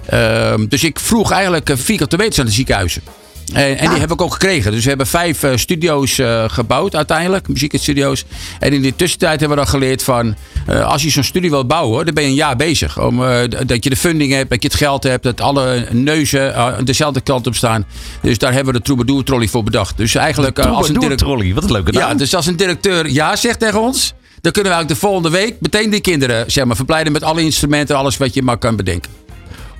Ehm, 0.07 0.67
dus 0.69 0.85
ik 0.85 0.99
vroeg 0.99 1.31
eigenlijk 1.31 1.71
uh, 1.71 1.77
vierkante 1.77 2.17
meters 2.17 2.39
aan 2.39 2.47
de 2.47 2.53
ziekenhuizen. 2.53 3.03
En, 3.53 3.79
en 3.79 3.91
die 3.91 3.99
heb 3.99 4.13
ik 4.13 4.23
ook 4.23 4.33
gekregen. 4.33 4.73
Dus 4.73 4.83
we 4.83 4.89
hebben 4.89 5.07
vijf 5.07 5.43
eh, 5.43 5.57
studio's 5.57 6.19
eh, 6.19 6.45
gebouwd 6.47 6.95
uiteindelijk, 6.97 7.49
muziekstudio's. 7.49 8.25
En 8.59 8.73
in 8.73 8.83
de 8.83 8.97
tussentijd 8.97 9.41
hebben 9.41 9.59
we 9.59 9.65
dan 9.65 9.73
geleerd 9.73 10.03
van, 10.03 10.35
eh, 10.67 10.87
als 10.87 11.03
je 11.03 11.11
zo'n 11.11 11.23
studio 11.23 11.51
wil 11.51 11.67
bouwen, 11.67 12.05
dan 12.05 12.15
ben 12.15 12.23
je 12.25 12.29
een 12.29 12.35
jaar 12.35 12.57
bezig. 12.57 13.01
Om, 13.01 13.25
eh, 13.25 13.41
dat 13.67 13.85
je 13.85 13.91
de 13.91 13.97
funding 13.97 14.33
hebt, 14.33 14.51
dat 14.51 14.63
je 14.63 14.69
het 14.69 14.77
geld 14.77 15.03
hebt, 15.03 15.23
dat 15.23 15.41
alle 15.41 15.87
neuzen 15.91 16.55
eh, 16.55 16.69
dezelfde 16.85 17.21
kant 17.21 17.47
op 17.47 17.55
staan. 17.55 17.87
Dus 18.23 18.39
daar 18.39 18.53
hebben 18.53 18.73
we 18.73 18.79
de 18.79 18.85
Troubadour 18.85 19.25
Trolley 19.25 19.49
voor 19.49 19.63
bedacht. 19.63 19.97
Dus 19.97 20.15
eigenlijk 20.15 20.59
eh, 20.59 20.65
als 20.65 20.73
een 20.89 20.95
Troubadour 20.95 21.01
direct- 21.17 21.23
trolley, 21.23 21.55
wat 21.55 21.65
een 21.65 21.73
leuke 21.73 21.93
naam. 21.93 22.09
ja, 22.09 22.15
dus 22.15 22.35
als 22.35 22.47
een 22.47 22.57
directeur 22.57 23.09
ja 23.11 23.37
zegt 23.37 23.59
tegen 23.59 23.81
ons, 23.81 24.15
dan 24.41 24.53
kunnen 24.53 24.71
we 24.73 24.77
eigenlijk 24.77 24.89
de 25.01 25.07
volgende 25.07 25.31
week 25.31 25.55
meteen 25.61 25.91
die 25.91 26.01
kinderen 26.01 26.51
zeg 26.51 26.65
maar, 26.65 26.77
verblijden 26.77 27.13
met 27.13 27.23
alle 27.23 27.43
instrumenten, 27.43 27.97
alles 27.97 28.17
wat 28.17 28.35
je 28.35 28.43
maar 28.43 28.59
kan 28.59 28.77
bedenken. 28.77 29.11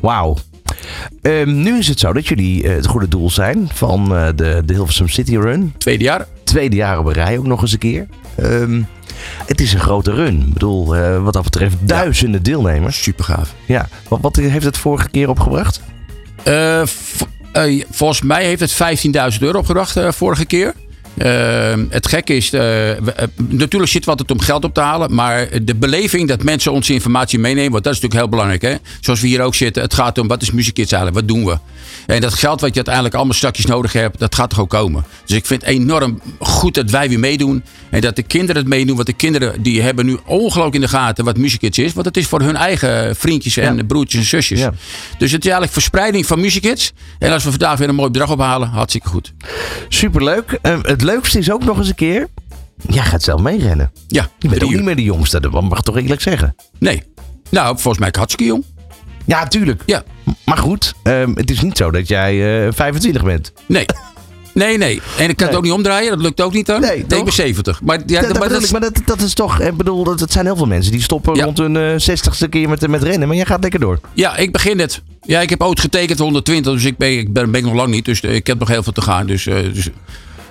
Wauw. 0.01 0.37
Ehm, 1.23 1.63
nu 1.63 1.79
is 1.79 1.89
het 1.89 2.01
zo 2.01 2.13
dat 2.13 2.27
jullie 2.27 2.63
eh, 2.63 2.75
het 2.75 2.87
goede 2.87 3.09
doel 3.09 3.31
zijn 3.31 3.69
van 3.75 4.17
eh, 4.17 4.27
de, 4.35 4.63
de 4.65 4.73
Hilversum 4.73 5.09
City 5.09 5.37
Run. 5.37 5.75
Tweede 5.79 6.05
jaar. 6.05 6.27
Tweede 6.45 6.77
jaar 6.77 6.99
op 6.99 7.07
een 7.07 7.13
rij 7.13 7.39
ook 7.39 7.47
nog 7.47 7.63
eens 7.63 7.73
een 7.73 7.79
keer. 7.79 8.07
Ehm, 8.35 8.83
het 9.47 9.61
is 9.61 9.73
een 9.73 9.81
grote 9.81 10.13
run. 10.13 10.41
Ik 10.41 10.53
bedoel, 10.53 10.97
eh, 10.97 11.23
wat 11.23 11.33
dat 11.33 11.43
betreft 11.43 11.77
duizenden 11.81 12.43
deelnemers. 12.43 13.03
Super 13.03 13.25
gaaf. 13.25 13.55
Ja. 13.67 13.89
Wat, 14.09 14.21
wat 14.21 14.37
heeft 14.37 14.65
het 14.65 14.79
vorige 14.79 15.11
keer 15.11 15.29
opgebracht? 15.29 15.81
Volgens 17.91 18.23
mij 18.23 18.45
heeft 18.45 18.61
het 18.61 18.73
15.000 19.35 19.43
euro 19.43 19.59
opgebracht 19.59 20.01
vorige 20.15 20.45
keer. 20.45 20.75
Eh, 21.17 21.75
het 21.89 22.09
gekke 22.09 22.37
is, 22.37 22.53
eh, 22.53 22.91
eh, 22.91 22.99
natuurlijk 23.37 23.91
zit 23.91 24.05
wat 24.05 24.19
het 24.19 24.31
om 24.31 24.41
geld 24.41 24.65
op 24.65 24.75
te 24.75 24.81
halen. 24.81 25.15
Maar 25.15 25.49
de 25.63 25.75
beleving 25.75 26.29
dat 26.29 26.43
mensen 26.43 26.73
onze 26.73 26.93
informatie 26.93 27.39
meenemen, 27.39 27.73
want 27.73 27.85
dat 27.85 27.95
is 27.95 28.01
natuurlijk 28.01 28.31
heel 28.31 28.39
belangrijk. 28.39 28.63
Hè? 28.63 28.89
Zoals 29.01 29.21
we 29.21 29.27
hier 29.27 29.41
ook 29.41 29.55
zitten, 29.55 29.83
het 29.83 29.95
gaat 29.95 30.19
om 30.19 30.29
wat 30.29 30.43
is 30.43 30.51
eigenlijk, 30.51 31.15
wat 31.15 31.29
doen 31.29 31.45
we? 31.45 31.59
En 32.07 32.21
dat 32.21 32.35
geld 32.35 32.61
wat 32.61 32.71
je 32.71 32.77
uiteindelijk 32.77 33.15
allemaal 33.15 33.35
strakjes 33.35 33.67
nodig 33.67 33.93
hebt, 33.93 34.19
dat 34.19 34.35
gaat 34.35 34.51
toch 34.51 34.61
ook 34.61 34.71
komen. 34.71 35.05
Dus 35.27 35.37
ik 35.37 35.47
vind 35.47 35.61
het 35.61 35.71
enorm 35.71 36.21
goed 36.39 36.75
dat 36.75 36.91
wij 36.91 37.09
weer 37.09 37.19
meedoen. 37.19 37.63
En 37.93 38.01
dat 38.01 38.17
de 38.17 38.23
kinderen 38.23 38.57
het 38.63 38.71
meedoen. 38.71 38.95
Want 38.95 39.07
de 39.07 39.13
kinderen 39.13 39.63
die 39.63 39.83
hebben 39.83 40.07
nu 40.07 40.19
ongelooflijk 40.27 40.75
in 40.75 40.81
de 40.81 40.89
gaten 40.89 41.25
wat 41.25 41.37
muziekkids 41.37 41.79
is. 41.79 41.93
Want 41.93 42.07
het 42.07 42.17
is 42.17 42.27
voor 42.27 42.41
hun 42.41 42.57
eigen 42.57 43.17
vriendjes 43.17 43.57
en 43.57 43.77
Ja. 43.77 43.85
broertjes 43.85 44.21
en 44.21 44.27
zusjes. 44.27 44.59
Ja. 44.59 44.71
Dus 45.19 45.31
het 45.33 45.41
is 45.41 45.45
eigenlijk 45.45 45.73
verspreiding 45.73 46.27
van 46.27 46.41
muziekkids. 46.41 46.93
En 47.19 47.33
als 47.33 47.45
we 47.45 47.51
vandaag 47.51 47.79
weer 47.79 47.89
een 47.89 47.95
mooi 47.95 48.11
bedrag 48.11 48.31
ophalen, 48.31 48.69
hartstikke 48.69 49.09
goed. 49.09 49.33
Superleuk. 49.89 50.59
Ehm, 50.63 50.81
het 50.83 51.03
leukste 51.03 51.39
is 51.39 51.51
ook 51.51 51.65
nog 51.65 51.79
eens 51.79 51.89
een 51.89 51.95
keer. 51.95 52.29
Jij 52.89 53.05
gaat 53.05 53.23
zelf 53.23 53.41
meerennen. 53.41 53.93
Ja, 54.09 54.29
Je 54.39 54.49
bent 54.49 54.65
ook 54.65 54.71
niet 54.71 54.83
meer 54.83 54.97
de 54.97 55.03
jongste, 55.03 55.41
dat 55.41 55.53
mag 55.63 55.79
ik 55.79 55.85
toch 55.85 55.97
eerlijk 55.97 56.21
zeggen. 56.21 56.55
Nee. 56.79 57.03
Nou, 57.51 57.67
volgens 57.79 57.99
mij 57.99 58.09
hartstikke 58.13 58.53
jong. 58.53 58.65
Ja, 59.25 59.47
tuurlijk. 59.47 59.83
Ja. 59.87 60.03
Maar 60.45 60.59
goed, 60.59 60.95
ehm, 61.03 61.33
het 61.35 61.51
is 61.51 61.61
niet 61.61 61.77
zo 61.77 61.91
dat 61.91 62.09
jij 62.09 62.67
eh 62.67 62.73
25 62.73 63.25
bent. 63.25 63.53
Nee. 63.67 63.85
Nee, 64.55 64.79
nee. 64.79 65.01
En 65.19 65.29
ik 65.29 65.37
kan 65.37 65.47
het 65.47 65.57
ook 65.57 65.63
niet 65.63 65.73
omdraaien. 65.73 66.11
Dat 66.11 66.21
lukt 66.21 66.41
ook 66.41 66.53
niet 66.53 66.67
dan. 66.67 66.81
Nee, 66.81 67.05
ben 67.07 67.33
70. 67.33 67.83
Maar, 67.83 68.01
ja, 68.07 68.21
dat, 68.21 68.39
maar 68.39 68.49
dat 68.49 68.71
maar 68.71 68.81
dat, 68.81 69.01
dat 69.05 69.21
is 69.21 69.35
toch, 69.35 69.61
ik 69.61 69.77
bedoel, 69.77 70.05
dat, 70.05 70.19
dat 70.19 70.33
zijn 70.33 70.45
heel 70.45 70.57
veel 70.57 70.67
mensen 70.67 70.93
die 70.93 71.03
stoppen 71.03 71.35
Ja. 71.35 71.45
rond 71.45 71.59
hun 71.59 71.77
eh 71.77 71.93
60ste 72.11 72.49
keer 72.49 72.69
met, 72.69 72.89
met 72.89 73.03
rennen. 73.03 73.29
Maar 73.29 73.37
jij 73.37 73.47
gaat 73.47 73.63
lekker 73.63 73.81
door. 73.81 74.01
Ja, 74.15 74.37
ik 74.37 74.53
begin 74.53 74.77
net. 74.77 75.03
Ja, 75.23 75.41
ik 75.41 75.51
heb 75.51 75.63
ooit 75.63 75.81
getekend 75.81 76.19
120. 76.19 76.73
Dus 76.73 76.85
ik 76.85 76.97
ben, 76.97 77.19
ik 77.19 77.33
ben, 77.33 77.51
ben 77.51 77.61
ik 77.61 77.67
nog 77.67 77.75
lang 77.77 77.91
niet. 77.91 78.05
Dus 78.05 78.21
eh, 78.21 78.35
ik 78.35 78.47
heb 78.47 78.59
nog 78.59 78.69
heel 78.69 78.83
veel 78.83 78.93
te 78.93 79.01
gaan. 79.03 79.27
Dus, 79.27 79.47
eh, 79.47 79.57
dus 79.73 79.89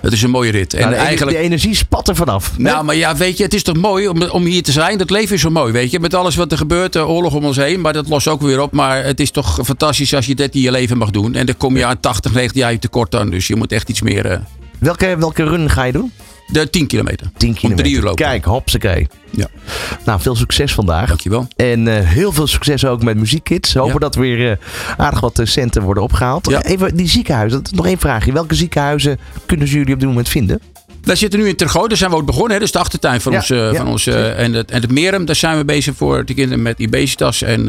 het 0.02 0.12
is 0.12 0.22
een 0.22 0.30
mooie 0.30 0.50
rit. 0.50 0.74
En 0.74 0.80
Nou, 0.80 0.92
de, 0.92 0.96
eigenlijk... 1.00 1.36
de 1.36 1.42
energie 1.42 1.74
spat 1.74 2.08
er 2.08 2.16
vanaf. 2.16 2.58
Nou, 2.58 2.84
maar 2.84 2.94
ja, 2.96 3.16
weet 3.16 3.36
je, 3.36 3.42
het 3.42 3.54
is 3.54 3.62
toch 3.62 3.76
mooi 3.76 4.08
om, 4.08 4.22
om 4.22 4.44
hier 4.44 4.62
te 4.62 4.72
zijn. 4.72 4.98
Dat 4.98 5.10
leven 5.10 5.34
is 5.34 5.40
zo 5.40 5.50
mooi, 5.50 5.72
weet 5.72 5.90
je. 5.90 6.00
Met 6.00 6.14
alles 6.14 6.36
wat 6.36 6.52
er 6.52 6.58
gebeurt, 6.58 6.92
de 6.92 7.06
oorlog 7.06 7.34
om 7.34 7.44
ons 7.44 7.56
heen. 7.56 7.80
Maar 7.80 7.92
dat 7.92 8.08
lost 8.08 8.28
ook 8.28 8.40
weer 8.42 8.60
op. 8.60 8.72
Maar 8.72 9.04
het 9.04 9.20
is 9.20 9.30
toch 9.30 9.58
fantastisch 9.64 10.14
als 10.14 10.26
je 10.26 10.34
dit 10.34 10.54
in 10.54 10.60
je 10.60 10.70
leven 10.70 10.98
mag 10.98 11.10
doen. 11.10 11.34
En 11.34 11.46
dan 11.46 11.56
kom 11.56 11.76
je 11.76 11.84
aan 11.84 12.00
80, 12.00 12.32
90 12.32 12.60
jaar 12.62 12.78
tekort 12.78 13.14
aan. 13.14 13.30
Dus 13.30 13.46
je 13.46 13.56
moet 13.56 13.72
echt 13.72 13.88
iets 13.88 14.02
meer... 14.02 14.26
eh, 14.26 14.38
welke, 14.78 15.16
welke 15.18 15.42
run 15.44 15.70
ga 15.70 15.82
je 15.84 15.92
doen? 15.92 16.12
De 16.52 16.70
10 16.70 16.86
kilometer. 16.86 17.30
10 17.36 17.48
Om 17.48 17.54
kilometer. 17.54 17.84
drie 17.84 17.96
uur 17.96 18.02
lopen. 18.02 18.24
Kijk, 18.24 18.44
hopsakee. 18.44 19.08
Ja, 19.30 19.46
Nou, 20.04 20.20
veel 20.20 20.34
succes 20.36 20.74
vandaag. 20.74 21.08
dankjewel. 21.08 21.48
En 21.56 21.88
eh, 21.88 22.08
heel 22.08 22.32
veel 22.32 22.46
succes 22.46 22.84
ook 22.84 23.02
met 23.02 23.16
muziekkids. 23.16 23.74
Hopen 23.74 23.92
Ja. 23.92 23.98
dat 23.98 24.14
weer 24.14 24.50
eh, 24.50 24.56
aardig 24.96 25.20
wat 25.20 25.38
eh, 25.38 25.46
centen 25.46 25.82
worden 25.82 26.02
opgehaald. 26.02 26.50
Ja. 26.50 26.62
Even 26.62 26.96
die 26.96 27.08
ziekenhuizen. 27.08 27.58
Dat 27.62 27.72
is 27.72 27.76
nog 27.76 27.86
één 27.86 27.98
vraagje. 27.98 28.32
Welke 28.32 28.54
ziekenhuizen 28.54 29.18
kunnen 29.46 29.68
ze 29.68 29.76
jullie 29.76 29.94
op 29.94 29.98
dit 30.00 30.08
moment 30.08 30.28
vinden? 30.28 30.60
Wij 31.02 31.16
zitten 31.16 31.40
nu 31.40 31.48
in 31.48 31.56
Tergooi, 31.56 31.88
daar 31.88 31.96
zijn 31.96 32.10
we 32.10 32.16
ook 32.16 32.26
begonnen. 32.26 32.50
Hè? 32.52 32.58
Dat 32.58 32.66
is 32.66 32.72
de 32.72 32.78
achtertuin 32.78 33.20
van 33.20 33.32
Ja, 33.32 33.38
ons. 33.38 33.48
ja, 33.48 33.74
van 33.74 33.86
ons 33.88 34.06
en, 34.06 34.52
het, 34.52 34.70
en 34.70 34.80
het 34.80 34.90
Merum, 34.90 35.24
daar 35.24 35.36
zijn 35.36 35.56
we 35.56 35.64
bezig 35.64 35.96
voor 35.96 36.24
de 36.24 36.34
kinderen 36.34 36.62
met. 36.62 36.78
En, 36.78 36.88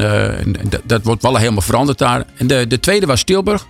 eh, 0.00 0.24
en, 0.40 0.60
en 0.60 0.66
dat, 0.68 0.80
dat 0.84 1.04
wordt 1.04 1.22
wel 1.22 1.36
helemaal 1.36 1.60
veranderd 1.60 1.98
daar. 1.98 2.24
En 2.36 2.46
de, 2.46 2.66
de 2.66 2.80
tweede 2.80 3.06
was 3.06 3.22
Tilburg. 3.22 3.66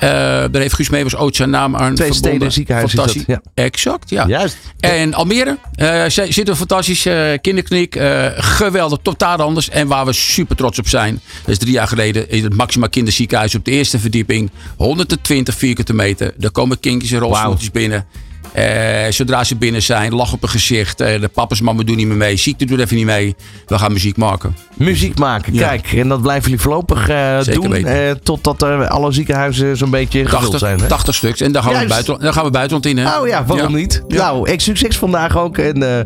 Eh, 0.00 0.08
daar 0.50 0.60
heeft 0.60 0.74
Guus 0.74 0.88
Meeuwis 0.90 1.16
ooit 1.16 1.36
zijn 1.36 1.50
naam 1.50 1.76
aan 1.76 1.94
Twee 1.94 2.12
verbonden. 2.12 2.30
steden 2.38 2.52
ziekenhuis 2.52 2.86
is 2.86 2.92
dat, 2.94 3.10
Fantastisch. 3.10 3.36
Exact, 3.54 4.10
ja. 4.10 4.26
Juist. 4.26 4.56
En 4.80 5.14
Almere 5.14 5.58
eh, 5.74 6.04
zi- 6.08 6.32
zit 6.32 6.48
een 6.48 6.56
fantastische 6.56 7.10
eh, 7.32 7.38
kinderkliniek. 7.40 7.96
geweldig, 8.36 8.98
totaal 9.02 9.36
anders. 9.38 9.68
En 9.68 9.86
waar 9.86 10.04
we 10.06 10.12
super 10.12 10.56
trots 10.56 10.78
op 10.78 10.88
zijn. 10.88 11.20
Dat 11.40 11.48
is 11.50 11.58
drie 11.58 11.72
jaar 11.72 11.88
geleden 11.88 12.30
in 12.30 12.44
het 12.44 12.54
Maxima 12.56 12.86
Kinderziekenhuis 12.86 13.54
op 13.54 13.64
de 13.64 13.70
eerste 13.70 13.98
verdieping. 13.98 14.50
120 14.76 15.54
vierkante 15.54 15.92
meter. 15.94 16.32
Daar 16.36 16.50
komen 16.50 16.80
kindjes 16.80 17.10
en 17.12 17.18
rolstoeltjes 17.18 17.70
binnen. 17.70 18.04
Eh, 18.52 19.10
zodra 19.10 19.44
ze 19.44 19.56
binnen 19.56 19.82
zijn, 19.82 20.14
lach 20.14 20.32
op 20.32 20.42
een 20.42 20.48
gezicht. 20.48 21.00
Eh, 21.00 21.20
de 21.20 21.28
papa's 21.28 21.60
mama 21.60 21.82
doen 21.82 21.96
niet 21.96 22.06
meer 22.06 22.16
mee. 22.16 22.36
Ziekte 22.36 22.64
doet 22.64 22.78
even 22.80 22.96
niet 22.96 23.04
mee. 23.04 23.34
We 23.66 23.78
gaan 23.78 23.92
muziek 23.92 24.16
maken. 24.16 24.56
Muziek 24.76 25.18
maken. 25.18 25.54
Ja. 25.54 25.68
Kijk, 25.68 25.92
en 25.92 26.08
dat 26.08 26.22
blijven 26.22 26.44
jullie 26.44 26.60
voorlopig 26.60 27.08
eh, 27.08 27.38
Zeker 27.40 27.60
doen. 27.62 27.74
eh, 27.74 28.10
totdat 28.22 28.62
er 28.62 28.88
alle 28.88 29.12
ziekenhuizen 29.12 29.76
zo'n 29.76 29.90
beetje 29.90 30.20
gevuld 30.24 30.40
80, 30.40 30.58
zijn. 30.58 30.80
Hè? 30.80 30.86
80 30.86 31.14
stuks. 31.14 31.40
En 31.40 31.52
dan 31.52 31.62
gaan, 31.62 31.82
we 31.82 31.86
buitenland, 31.88 32.22
dan 32.22 32.32
gaan 32.32 32.44
we 32.44 32.50
buitenland 32.50 32.86
in. 32.86 32.98
Hè? 32.98 33.18
Oh 33.20 33.28
ja, 33.28 33.44
waarom 33.44 33.70
Ja. 33.70 33.76
niet? 33.80 34.02
Ja. 34.08 34.16
Nou, 34.16 34.50
ik 34.50 34.60
succes 34.60 34.96
vandaag 34.96 35.38
ook. 35.38 35.58
En 35.58 35.98
eh, 35.98 36.04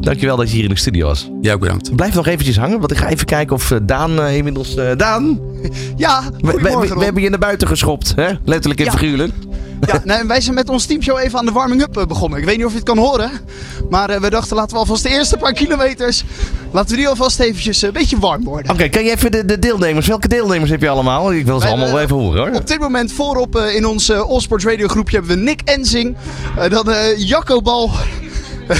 dankjewel 0.00 0.36
dat 0.36 0.48
je 0.48 0.54
hier 0.54 0.64
in 0.64 0.70
de 0.70 0.78
studio 0.78 1.06
was. 1.06 1.30
Jij 1.40 1.54
ook 1.54 1.60
bedankt. 1.60 1.96
Blijf 1.96 2.14
nog 2.14 2.26
eventjes 2.26 2.56
hangen, 2.56 2.78
want 2.78 2.90
ik 2.92 2.98
ga 2.98 3.08
even 3.08 3.26
kijken 3.26 3.54
of 3.56 3.72
Daan 3.82 4.20
inmiddels... 4.22 4.74
Daan, 4.96 5.40
Ja, 5.96 6.22
we, 6.22 6.30
we- 6.40 6.50
goedemorgen 6.50 6.88
we 6.88 6.94
Ron. 6.94 7.02
hebben 7.02 7.22
je 7.22 7.30
naar 7.30 7.38
buiten 7.38 7.68
geschopt. 7.68 8.12
Hè? 8.16 8.28
Letterlijk 8.44 8.80
en 8.80 8.86
Ja. 8.86 8.92
figuurlijk. 8.92 9.32
Ja, 9.80 10.00
nee, 10.04 10.24
wij 10.24 10.40
zijn 10.40 10.54
met 10.54 10.68
ons 10.68 10.86
teamshow 10.86 11.18
even 11.18 11.38
aan 11.38 11.44
de 11.44 11.52
warming-up 11.52 11.96
eh, 11.96 12.04
begonnen. 12.04 12.38
Ik 12.38 12.44
weet 12.44 12.56
niet 12.56 12.64
of 12.64 12.70
je 12.70 12.76
het 12.78 12.86
kan 12.86 12.98
horen. 12.98 13.30
Maar 13.90 14.10
eh, 14.10 14.20
we 14.20 14.30
dachten, 14.30 14.56
laten 14.56 14.72
we 14.72 14.78
alvast 14.78 15.02
de 15.02 15.08
eerste 15.08 15.36
paar 15.36 15.52
kilometers... 15.52 16.24
laten 16.70 16.90
we 16.90 16.96
die 16.96 17.08
alvast 17.08 17.40
eventjes 17.40 17.82
eh, 17.82 17.88
een 17.88 17.94
beetje 17.94 18.18
warm 18.18 18.44
worden. 18.44 18.72
Oké, 18.72 18.88
kan 18.88 19.04
je 19.04 19.10
even 19.10 19.30
de, 19.30 19.44
de 19.44 19.58
deelnemers... 19.58 20.06
Welke 20.06 20.28
deelnemers 20.28 20.70
heb 20.70 20.80
je 20.80 20.88
allemaal? 20.88 21.32
Ik 21.32 21.46
wil 21.46 21.56
ze 21.56 21.62
Wij 21.62 21.70
allemaal 21.70 21.92
wel 21.92 22.02
even 22.02 22.16
horen 22.16 22.46
hoor. 22.46 22.56
Op 22.56 22.66
dit 22.66 22.78
moment 22.78 23.12
voorop 23.12 23.56
in 23.56 23.86
ons 23.86 24.08
eh 24.08 24.20
Allsports 24.20 24.64
Radio 24.64 24.88
groepje 24.88 25.16
hebben 25.16 25.36
we 25.36 25.42
Nick 25.42 25.60
Enzing. 25.64 26.16
dan 26.68 26.94
Jacco 27.16 27.60
Bal. 27.60 27.90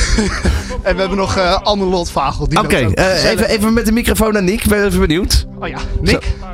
en 0.83 0.95
we 0.95 1.01
hebben 1.01 1.17
nog 1.17 1.39
Anne 1.63 1.85
Lot 1.85 2.11
Vagel. 2.11 2.49
Oké, 2.55 2.77
even, 2.77 3.49
even 3.49 3.73
met 3.73 3.87
de 3.87 3.93
microfoon 3.93 4.33
naar 4.33 4.43
Nick. 4.43 4.63
Ik 4.63 4.69
ben 4.69 4.85
even 4.85 5.01
benieuwd. 5.01 5.47
Oh 5.61 5.69
ja, 5.69 5.79
Nick. 6.01 6.23
Zo, 6.23 6.47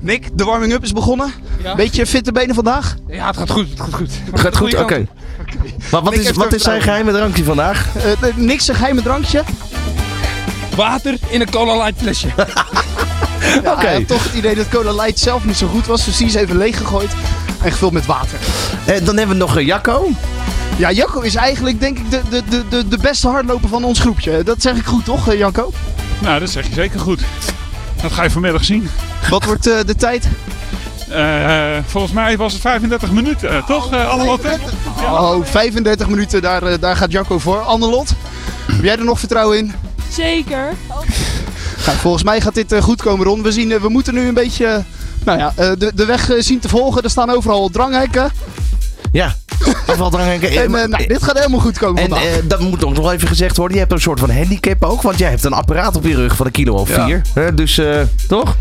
Nick, 0.00 0.38
de 0.38 0.44
warming-up 0.44 0.82
is 0.82 0.92
begonnen. 0.92 1.32
Beetje 1.76 2.06
fitte 2.06 2.32
benen 2.32 2.54
vandaag? 2.54 2.96
Ja, 3.08 3.26
het 3.26 3.36
gaat 3.36 3.50
goed. 3.50 3.68
Het 3.70 3.80
gaat 3.80 3.94
goed. 3.94 4.10
gaat 4.34 4.56
goed? 4.56 4.74
Oké. 4.74 5.06
Wat, 5.90 6.02
wat, 6.02 6.16
Nick 6.16 6.20
is, 6.20 6.30
wat 6.30 6.52
is 6.52 6.62
zijn 6.62 6.82
geheime 6.82 7.12
drankje 7.12 7.44
vandaag? 7.44 7.86
Eh, 7.96 8.12
eh, 8.12 8.36
Nick, 8.36 8.60
zijn 8.60 8.76
geheime 8.76 9.02
drankje? 9.02 9.42
Water 10.76 11.14
in 11.28 11.40
een 11.40 11.50
cola 11.50 11.76
light 11.84 12.00
flesje. 12.00 12.28
Ja, 13.62 13.72
Oké. 13.72 13.86
Hij 13.86 13.94
had 13.94 14.08
toch 14.08 14.24
het 14.24 14.34
idee 14.34 14.54
dat 14.54 14.68
Cola 14.68 14.92
Light 14.92 15.18
zelf 15.18 15.44
niet 15.44 15.56
zo 15.56 15.66
goed 15.66 15.86
was. 15.86 16.04
Dus 16.04 16.16
die 16.16 16.26
is 16.26 16.34
even 16.34 16.56
leeggegooid 16.56 17.10
en 17.62 17.72
gevuld 17.72 17.92
met 17.92 18.06
water. 18.06 18.38
Eh, 18.84 19.04
dan 19.04 19.16
hebben 19.16 19.36
we 19.36 19.42
nog 19.42 19.56
eh, 19.56 19.66
Jacco. 19.66 20.08
Ja, 20.76 20.92
Jacco 20.92 21.20
is 21.20 21.34
eigenlijk 21.34 21.80
denk 21.80 21.98
ik 21.98 22.10
de, 22.10 22.20
de, 22.30 22.42
de, 22.48 22.62
de, 22.68 22.88
de 22.88 22.98
beste 22.98 23.28
hardloper 23.28 23.68
van 23.68 23.84
ons 23.84 24.00
groepje. 24.00 24.42
Dat 24.42 24.62
zeg 24.62 24.76
ik 24.76 24.84
goed 24.84 25.04
toch, 25.04 25.34
Jacco? 25.34 25.72
Nou, 26.18 26.40
dat 26.40 26.50
zeg 26.50 26.66
je 26.66 26.74
zeker 26.74 27.00
goed. 27.00 27.20
Dat 28.02 28.12
ga 28.12 28.22
je 28.22 28.30
vanmiddag 28.30 28.64
zien. 28.64 28.88
Wat 29.30 29.44
wordt 29.44 29.66
eh, 29.66 29.78
de 29.86 29.94
tijd? 29.94 30.28
Eh, 31.08 31.76
volgens 31.86 32.12
mij 32.12 32.36
was 32.36 32.52
het 32.52 32.62
35 32.62 33.10
minuten, 33.10 33.50
eh, 33.50 33.66
toch? 33.66 33.92
Uh, 33.92 34.08
Annelotte? 34.08 34.58
Oh, 35.02 35.44
35 35.44 36.08
minuten, 36.08 36.42
daar, 36.42 36.80
daar 36.80 36.96
gaat 36.96 37.12
Jacco 37.12 37.38
voor. 37.38 37.60
Annelot, 37.60 38.12
heb 38.72 38.84
jij 38.84 38.96
er 38.96 39.04
nog 39.04 39.18
vertrouwen 39.18 39.58
in? 39.58 39.72
Zeker. 40.10 40.72
Nou, 41.86 41.98
volgens 41.98 42.22
mij 42.22 42.40
gaat 42.40 42.54
dit 42.54 42.74
goed 42.80 43.02
komen, 43.02 43.26
Ron. 43.26 43.42
We, 43.42 43.52
zien, 43.52 43.80
we 43.80 43.88
moeten 43.88 44.14
nu 44.14 44.28
een 44.28 44.34
beetje 44.34 44.84
nou 45.26 45.38
ja, 45.38 45.52
eh, 45.56 45.70
de, 45.78 45.92
de 45.94 46.04
weg 46.04 46.30
zien 46.38 46.58
te 46.58 46.68
volgen. 46.68 47.02
Er 47.02 47.10
staan 47.10 47.30
overal 47.30 47.68
dranghekken. 47.68 48.32
Ja. 49.12 49.34
En 50.58 50.74
eh, 50.74 50.88
nou, 50.88 51.06
dit 51.06 51.22
gaat 51.22 51.36
helemaal 51.38 51.60
goed 51.60 51.78
komen 51.78 52.02
En 52.02 52.08
vandaag. 52.08 52.26
eh, 52.28 52.34
dat 52.44 52.60
moet 52.60 52.84
ook 52.84 52.94
nog 52.94 53.12
even 53.12 53.28
gezegd 53.28 53.56
worden. 53.56 53.74
Je 53.74 53.80
hebt 53.82 53.92
een 53.94 54.00
soort 54.00 54.20
van 54.20 54.30
handicap 54.30 54.84
ook. 54.84 55.02
Want 55.02 55.18
jij 55.18 55.30
hebt 55.30 55.44
een 55.44 55.52
apparaat 55.52 55.96
op 55.96 56.04
je 56.04 56.14
rug 56.14 56.36
van 56.36 56.46
een 56.46 56.52
kilo 56.52 56.74
of 56.74 56.88
Ja. 56.96 57.04
vier. 57.06 57.22
Hè, 57.34 57.54
dus 57.54 57.78
eh, 57.78 58.00
toch? 58.28 58.56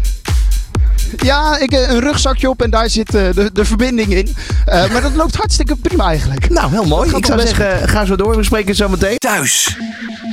Ja, 1.17 1.57
ik, 1.59 1.71
een 1.71 1.99
rugzakje 1.99 2.49
op 2.49 2.61
en 2.61 2.69
daar 2.69 2.89
zit 2.89 3.15
eh, 3.15 3.21
de, 3.33 3.49
de 3.53 3.65
verbinding 3.65 4.13
in. 4.13 4.35
Eh, 4.65 4.91
maar 4.91 5.01
dat 5.01 5.15
loopt 5.15 5.35
hartstikke 5.35 5.75
prima 5.75 6.05
eigenlijk. 6.05 6.49
Nou, 6.49 6.71
heel 6.71 6.83
mooi. 6.85 7.15
Ik 7.15 7.25
zou 7.25 7.39
zeggen, 7.39 7.89
ga 7.89 8.05
zo 8.05 8.15
door. 8.15 8.35
We 8.35 8.43
spreken 8.43 8.75
zo 8.75 8.89
meteen. 8.89 9.17
Thuis, 9.17 9.77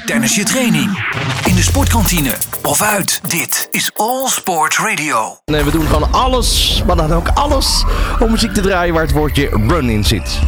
tijdens 0.06 0.34
je 0.34 0.44
training, 0.44 1.04
in 1.44 1.54
de 1.54 1.62
sportkantine 1.62 2.34
of 2.62 2.82
uit. 2.82 3.20
Dit 3.28 3.68
is 3.70 3.90
All 3.94 4.28
Sport 4.28 4.76
Radio. 4.76 5.36
Nee, 5.44 5.64
we 5.64 5.70
doen 5.70 5.86
gewoon 5.86 6.12
alles, 6.12 6.82
maar 6.86 6.96
dan 6.96 7.12
ook 7.12 7.28
alles 7.34 7.84
om 8.20 8.30
muziek 8.30 8.54
te 8.54 8.60
draaien 8.60 8.94
waar 8.94 9.02
het 9.02 9.12
woordje 9.12 9.48
run 9.48 9.88
in 9.88 10.04
zit. 10.04 10.38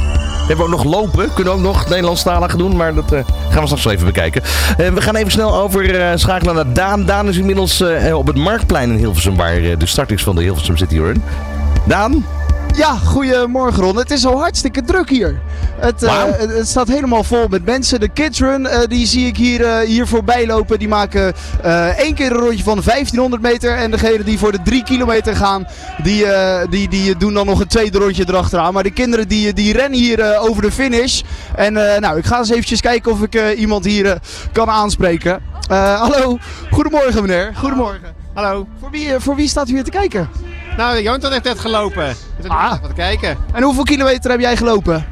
We 0.47 0.47
hebben 0.47 0.67
ook 0.67 0.71
nog 0.71 0.85
lopen, 0.85 1.35
kunnen 1.35 1.53
ook 1.53 1.61
nog 1.61 1.88
Nederlandstalig 1.88 2.57
doen, 2.57 2.77
maar 2.77 2.95
dat 2.95 3.12
eh, 3.12 3.25
gaan 3.51 3.61
we 3.61 3.67
straks 3.67 3.85
even 3.85 4.07
bekijken. 4.07 4.43
Eh, 4.77 4.88
we 4.88 5.01
gaan 5.01 5.17
even 5.17 5.33
snel 5.33 5.57
over 5.57 6.01
eh, 6.01 6.17
schakelen 6.17 6.55
naar 6.55 6.73
Daan. 6.73 7.05
Daan 7.05 7.29
is 7.29 7.37
inmiddels 7.37 7.83
op 8.12 8.27
het 8.27 8.37
Marktplein 8.37 8.90
in 8.90 8.97
Hilversum, 8.97 9.37
waar 9.37 9.61
de 9.79 9.87
start 9.87 10.11
is 10.11 10.23
van 10.23 10.35
de 10.35 10.43
Hilversum 10.43 10.77
City 10.77 10.99
Run. 10.99 11.23
Daan? 11.87 12.25
Ja, 12.77 12.97
goedemorgen 12.97 13.83
Ron. 13.83 13.97
Het 13.97 14.11
is 14.11 14.27
al 14.27 14.41
hartstikke 14.41 14.83
druk 14.83 15.09
hier. 15.09 15.41
Het, 15.77 16.03
eh, 16.03 16.25
het, 16.39 16.69
staat 16.69 16.89
helemaal 16.89 17.25
vol 17.25 17.49
met 17.49 17.65
mensen. 17.65 18.01
De 18.01 18.09
Kids 18.09 18.41
Run, 18.41 18.67
eh, 18.67 18.89
die 18.89 19.07
zie 19.07 19.27
ik 19.27 19.37
hier, 19.37 19.65
eh, 19.65 19.87
hier 19.87 20.07
voorbij 20.07 20.47
lopen. 20.47 20.79
Die 20.79 20.89
maken 20.89 21.35
één 21.97 22.15
keer 22.15 22.31
een 22.31 22.39
rondje 22.39 22.65
van 22.65 22.83
1500 22.83 23.43
meter. 23.43 23.77
En 23.77 23.91
degene 23.91 24.25
die 24.25 24.39
voor 24.39 24.53
de 24.53 24.63
3 24.63 24.83
kilometer 24.83 25.37
gaan, 25.37 25.67
die, 26.03 26.27
die, 26.71 26.89
die 26.89 27.17
doen 27.17 27.35
dan 27.35 27.47
nog 27.47 27.61
een 27.61 27.67
tweede 27.67 27.99
rondje 27.99 28.25
erachteraan. 28.29 28.73
Maar 28.73 28.83
de 28.83 28.91
kinderen 28.91 29.29
die, 29.29 29.53
die 29.53 29.73
rennen 29.73 29.99
hier 29.99 30.39
over 30.39 30.63
de 30.63 30.73
finish. 30.73 31.23
En 31.57 31.73
nou, 31.73 32.19
ik 32.19 32.25
ga 32.25 32.39
eens 32.39 32.51
eventjes 32.51 32.81
kijken 32.81 33.13
of 33.13 33.23
ik 33.23 33.57
iemand 33.57 33.85
hier 33.85 34.19
kan 34.53 34.71
aanspreken. 34.71 35.43
Hallo, 35.69 36.39
goedemorgen 36.71 37.23
meneer. 37.23 37.53
Goedemorgen. 37.57 38.15
Hallo. 38.35 38.67
Voor 38.81 38.91
wie, 38.91 39.11
voor 39.19 39.37
wie 39.37 39.49
staat 39.49 39.69
u 39.69 39.73
hier 39.73 39.85
te 39.85 39.91
kijken? 39.91 40.29
Nou, 40.77 41.03
Jonathan 41.03 41.33
heeft 41.33 41.45
net 41.45 41.59
gelopen. 41.59 42.15
Dus 42.41 42.51
Ah. 42.51 42.71
Wat 42.83 42.93
kijken. 42.93 43.37
En 43.53 43.63
hoeveel 43.63 43.83
kilometer 43.83 44.31
heb 44.31 44.41
jij 44.41 44.57
gelopen? 44.57 45.07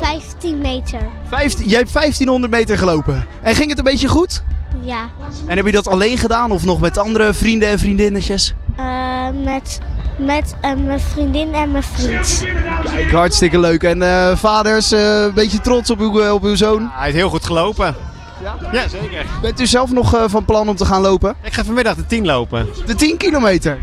15 0.00 0.58
meter. 0.58 1.00
15, 1.28 1.68
jij 1.68 1.78
hebt 1.78 1.92
1500 1.92 2.52
meter 2.52 2.78
gelopen. 2.78 3.26
En 3.42 3.54
ging 3.54 3.68
het 3.68 3.78
een 3.78 3.84
beetje 3.84 4.08
goed? 4.08 4.42
Ja. 4.80 5.08
En 5.46 5.56
heb 5.56 5.66
je 5.66 5.72
dat 5.72 5.88
alleen 5.88 6.18
gedaan 6.18 6.50
of 6.50 6.64
nog 6.64 6.80
met 6.80 6.98
andere 6.98 7.34
vrienden 7.34 7.68
en 7.68 7.78
vriendinnetjes? 7.78 8.54
Eh, 8.76 9.28
met 9.44 9.78
met 10.18 10.54
eh, 10.60 10.70
mijn 10.84 11.00
vriendin 11.00 11.54
en 11.54 11.70
mijn 11.70 11.82
vriend. 11.82 12.44
Kijk, 12.84 13.10
hartstikke 13.10 13.58
leuk. 13.58 13.82
En 13.82 14.02
eh, 14.02 14.36
vaders, 14.36 14.90
een 14.90 15.32
beetje 15.34 15.60
trots 15.60 15.90
op 15.90 16.00
uw, 16.00 16.30
op 16.32 16.42
uw 16.44 16.54
zoon. 16.56 16.90
Hij 16.92 17.04
heeft 17.04 17.16
heel 17.16 17.28
goed 17.28 17.44
gelopen. 17.44 17.94
Ja? 18.42 18.56
Ja, 18.72 18.88
zeker. 18.88 19.26
Bent 19.42 19.60
u 19.60 19.66
zelf 19.66 19.90
nog 19.90 20.14
eh, 20.14 20.24
van 20.26 20.44
plan 20.44 20.68
om 20.68 20.76
te 20.76 20.84
gaan 20.84 21.00
lopen? 21.00 21.34
Ik 21.42 21.52
ga 21.52 21.64
vanmiddag 21.64 21.94
de 21.94 22.06
10 22.06 22.26
lopen. 22.26 22.68
De 22.86 22.94
10 22.94 23.16
kilometer. 23.16 23.78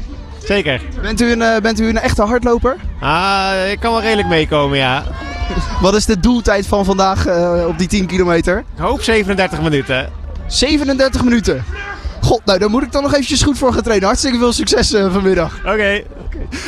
Zeker. 0.50 0.82
Bent 1.02 1.22
u 1.22 1.32
een, 1.32 1.42
eh, 1.42 1.62
bent 1.62 1.80
u 1.80 1.88
een 1.88 1.98
echte 1.98 2.22
hardloper? 2.22 2.76
Ah, 3.00 3.52
ik 3.72 3.80
kan 3.80 3.92
wel 3.92 4.02
redelijk 4.02 4.28
meekomen, 4.28 4.78
ja. 4.78 5.04
Wat 5.82 5.96
is 5.96 6.06
de 6.06 6.20
doeltijd 6.20 6.68
van 6.68 6.86
vandaag 6.86 7.26
eh, 7.26 7.66
op 7.68 7.78
die 7.78 7.88
10 7.88 8.06
kilometer? 8.06 8.58
Ik 8.58 8.82
hoop 8.82 9.02
37 9.02 9.62
minuten. 9.62 10.10
37 10.48 11.24
minuten. 11.24 11.64
God, 12.22 12.46
nou 12.46 12.60
daar 12.60 12.70
moet 12.70 12.84
ik 12.84 12.92
dan 12.92 13.04
nog 13.04 13.14
eventjes 13.14 13.42
goed 13.42 13.58
voor 13.58 13.74
gaan 13.74 13.84
trainen. 13.84 14.08
Hartstikke 14.08 14.38
veel 14.38 14.54
succes 14.54 14.94
eh, 14.94 15.14
vanmiddag. 15.14 15.60
Oké. 15.66 16.04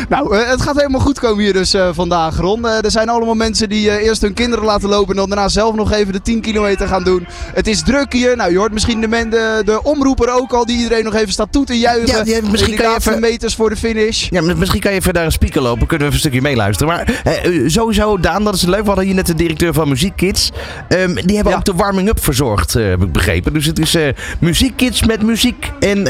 Nou, 0.09 0.37
eh, 0.37 0.49
het 0.49 0.61
gaat 0.61 0.75
helemaal 0.75 0.99
goed 0.99 1.19
komen 1.19 1.43
hier 1.43 1.53
dus 1.53 1.73
eh, 1.73 1.89
vandaag, 1.93 2.37
Ron. 2.37 2.65
Eh, 2.67 2.83
er 2.83 2.91
zijn 2.91 3.09
allemaal 3.09 3.35
mensen 3.35 3.69
die 3.69 4.01
eerst 4.01 4.21
hun 4.21 4.33
kinderen 4.33 4.65
laten 4.65 4.89
lopen 4.89 5.09
en 5.09 5.15
dan 5.15 5.29
daarna 5.29 5.47
zelf 5.49 5.75
nog 5.75 5.91
even 5.91 6.13
de 6.13 6.21
10 6.21 6.41
kilometer 6.41 6.87
gaan 6.87 7.03
doen. 7.03 7.27
Het 7.53 7.67
is 7.67 7.81
druk 7.83 8.13
hier. 8.13 8.35
Nou, 8.35 8.51
je 8.51 8.57
hoort 8.57 8.71
misschien 8.73 9.01
de, 9.01 9.07
men, 9.07 9.29
de, 9.29 9.61
de 9.65 9.83
omroeper 9.83 10.33
ook 10.33 10.53
al 10.53 10.65
die 10.65 10.77
iedereen 10.77 11.03
nog 11.03 11.15
even 11.15 11.31
staat 11.31 11.51
toe 11.51 11.65
te 11.65 11.79
juichen. 11.79 12.25
Ja, 12.25 12.35
ja, 12.35 12.41
misschien 12.49 12.75
die 12.75 12.79
kan 12.81 12.91
je 12.91 12.97
even- 12.97 13.19
meters 13.19 13.55
voor 13.55 13.69
de 13.69 13.75
finish. 13.75 14.27
Ja, 14.29 14.41
misschien 14.41 14.79
kan 14.81 14.91
je 14.91 14.97
even 14.97 15.13
naar 15.13 15.25
een 15.25 15.31
speaker 15.31 15.61
lopen. 15.61 15.87
Kunnen 15.87 16.07
we 16.07 16.13
even 16.13 16.13
een 16.13 16.19
stukje 16.19 16.41
meeluisteren. 16.41 16.93
Maar 16.93 17.21
eh, 17.23 17.67
sowieso, 17.67 18.17
Daan, 18.19 18.43
dat 18.43 18.53
is 18.53 18.61
leuk. 18.61 18.81
We 18.81 18.85
hadden 18.87 19.05
hier 19.05 19.15
net 19.15 19.25
de 19.27 19.35
directeur 19.35 19.73
van 19.73 19.89
Muziek 19.89 20.15
Kids. 20.15 20.51
Ehm, 20.87 21.13
die 21.13 21.35
hebben 21.35 21.53
Ja. 21.53 21.57
ook 21.59 21.65
de 21.65 21.73
warming-up 21.73 22.23
verzorgd, 22.23 22.73
heb 22.73 23.01
ik 23.03 23.11
begrepen. 23.11 23.53
Dus 23.53 23.65
het 23.65 23.79
is 23.79 23.95
Muziek 24.39 24.77
Kids 24.77 25.05
met 25.05 25.21
muziek 25.21 25.71
en 25.79 26.03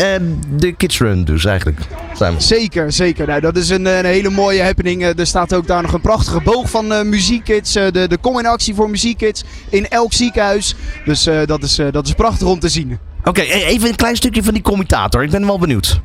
de 0.55 0.71
Kids 0.71 0.99
Run 0.99 1.23
dus 1.23 1.45
eigenlijk. 1.45 1.79
Samen. 2.13 2.41
Zeker, 2.41 2.91
zeker. 2.91 3.27
Nou, 3.27 3.40
dat 3.41 3.55
is 3.55 3.69
een, 3.69 3.85
een 3.85 4.05
hele 4.05 4.29
mooie 4.29 4.63
happening. 4.63 5.03
Eh, 5.03 5.19
er 5.19 5.27
staat 5.27 5.53
ook 5.53 5.67
daar 5.67 5.81
nog 5.81 5.93
een 5.93 6.01
prachtige 6.01 6.41
boog 6.41 6.69
van 6.69 6.93
eh 6.93 7.01
muziekkids. 7.01 7.75
Eh, 7.75 7.91
de, 7.91 8.07
de 8.07 8.17
kom 8.17 8.39
in 8.39 8.45
actie 8.45 8.75
voor 8.75 8.89
muziekkids 8.89 9.43
in 9.69 9.87
elk 9.87 10.13
ziekenhuis. 10.13 10.75
Dus 11.05 11.25
eh, 11.25 11.39
dat, 11.45 11.63
is, 11.63 11.79
eh, 11.79 11.91
dat 11.91 12.07
is 12.07 12.13
prachtig 12.13 12.47
om 12.47 12.59
te 12.59 12.69
zien. 12.69 12.99
Oké, 13.23 13.41
eh, 13.41 13.67
even 13.67 13.89
een 13.89 13.95
klein 13.95 14.15
stukje 14.15 14.43
van 14.43 14.53
die 14.53 14.63
commentator. 14.63 15.23
Ik 15.23 15.31
ben 15.31 15.45
wel 15.45 15.59
benieuwd. 15.59 15.99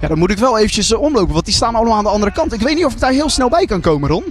Ja, 0.00 0.08
dan 0.08 0.18
moet 0.18 0.30
ik 0.30 0.38
wel 0.38 0.58
eventjes 0.58 0.94
omlopen, 0.94 1.32
want 1.32 1.44
die 1.44 1.54
staan 1.54 1.74
allemaal 1.74 1.96
aan 1.96 2.04
de 2.04 2.10
andere 2.10 2.32
kant. 2.32 2.52
Ik 2.52 2.60
weet 2.60 2.74
niet 2.74 2.84
of 2.84 2.92
ik 2.92 3.00
daar 3.00 3.12
heel 3.12 3.28
snel 3.28 3.48
bij 3.48 3.66
kan 3.66 3.80
komen, 3.80 4.08
Ron. 4.08 4.24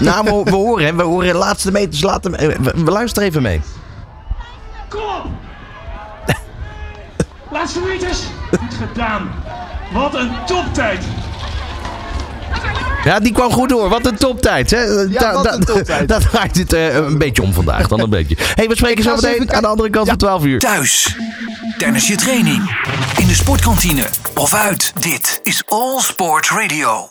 Nou, 0.00 0.24
we, 0.24 0.50
we 0.50 0.56
horen, 0.56 0.96
we 0.96 1.02
horen 1.02 1.32
de 1.32 1.38
laatste 1.38 1.72
meters. 1.72 2.02
Laten, 2.02 2.32
we, 2.84 2.90
luisteren 2.90 3.28
even 3.28 3.42
mee. 3.42 3.60
Laatste 7.52 7.80
meters. 7.80 8.22
Goed 8.58 8.74
gedaan. 8.74 9.30
Wat 9.92 10.14
een 10.14 10.30
toptijd. 10.46 11.04
Ja, 13.06 13.20
die 13.20 13.32
kwam 13.32 13.50
goed 13.52 13.68
door. 13.68 13.88
Wat 13.88 14.06
een 14.06 14.16
toptijd. 14.16 14.70
Hè? 14.70 14.82
Ja, 15.10 15.32
wat 15.32 15.54
een 15.54 15.64
toptijd. 15.64 16.08
Dat 16.16 16.30
draait 16.30 16.56
het 16.56 16.72
eh, 16.72 16.94
een 16.94 17.18
beetje 17.18 17.42
om 17.42 17.52
vandaag. 17.52 17.88
Dan 17.88 18.00
een 18.00 18.10
beetje. 18.10 18.36
hey, 18.54 18.68
we 18.68 18.76
spreken 18.76 19.04
zo 19.04 19.14
meteen 19.14 19.52
aan 19.52 19.62
de 19.62 19.68
andere 19.68 19.90
kant 19.90 20.08
van 20.08 20.16
12 20.16 20.44
uur. 20.44 20.58
Thuis, 20.58 21.16
tijdens 21.78 22.06
je 22.06 22.16
training, 22.16 22.76
in 23.18 23.26
de 23.26 23.34
sportkantine 23.34 24.06
of 24.34 24.54
uit. 24.54 24.92
Dit 25.00 25.40
is 25.42 25.62
All 25.66 26.00
Sport 26.00 26.48
Radio. 26.48 27.10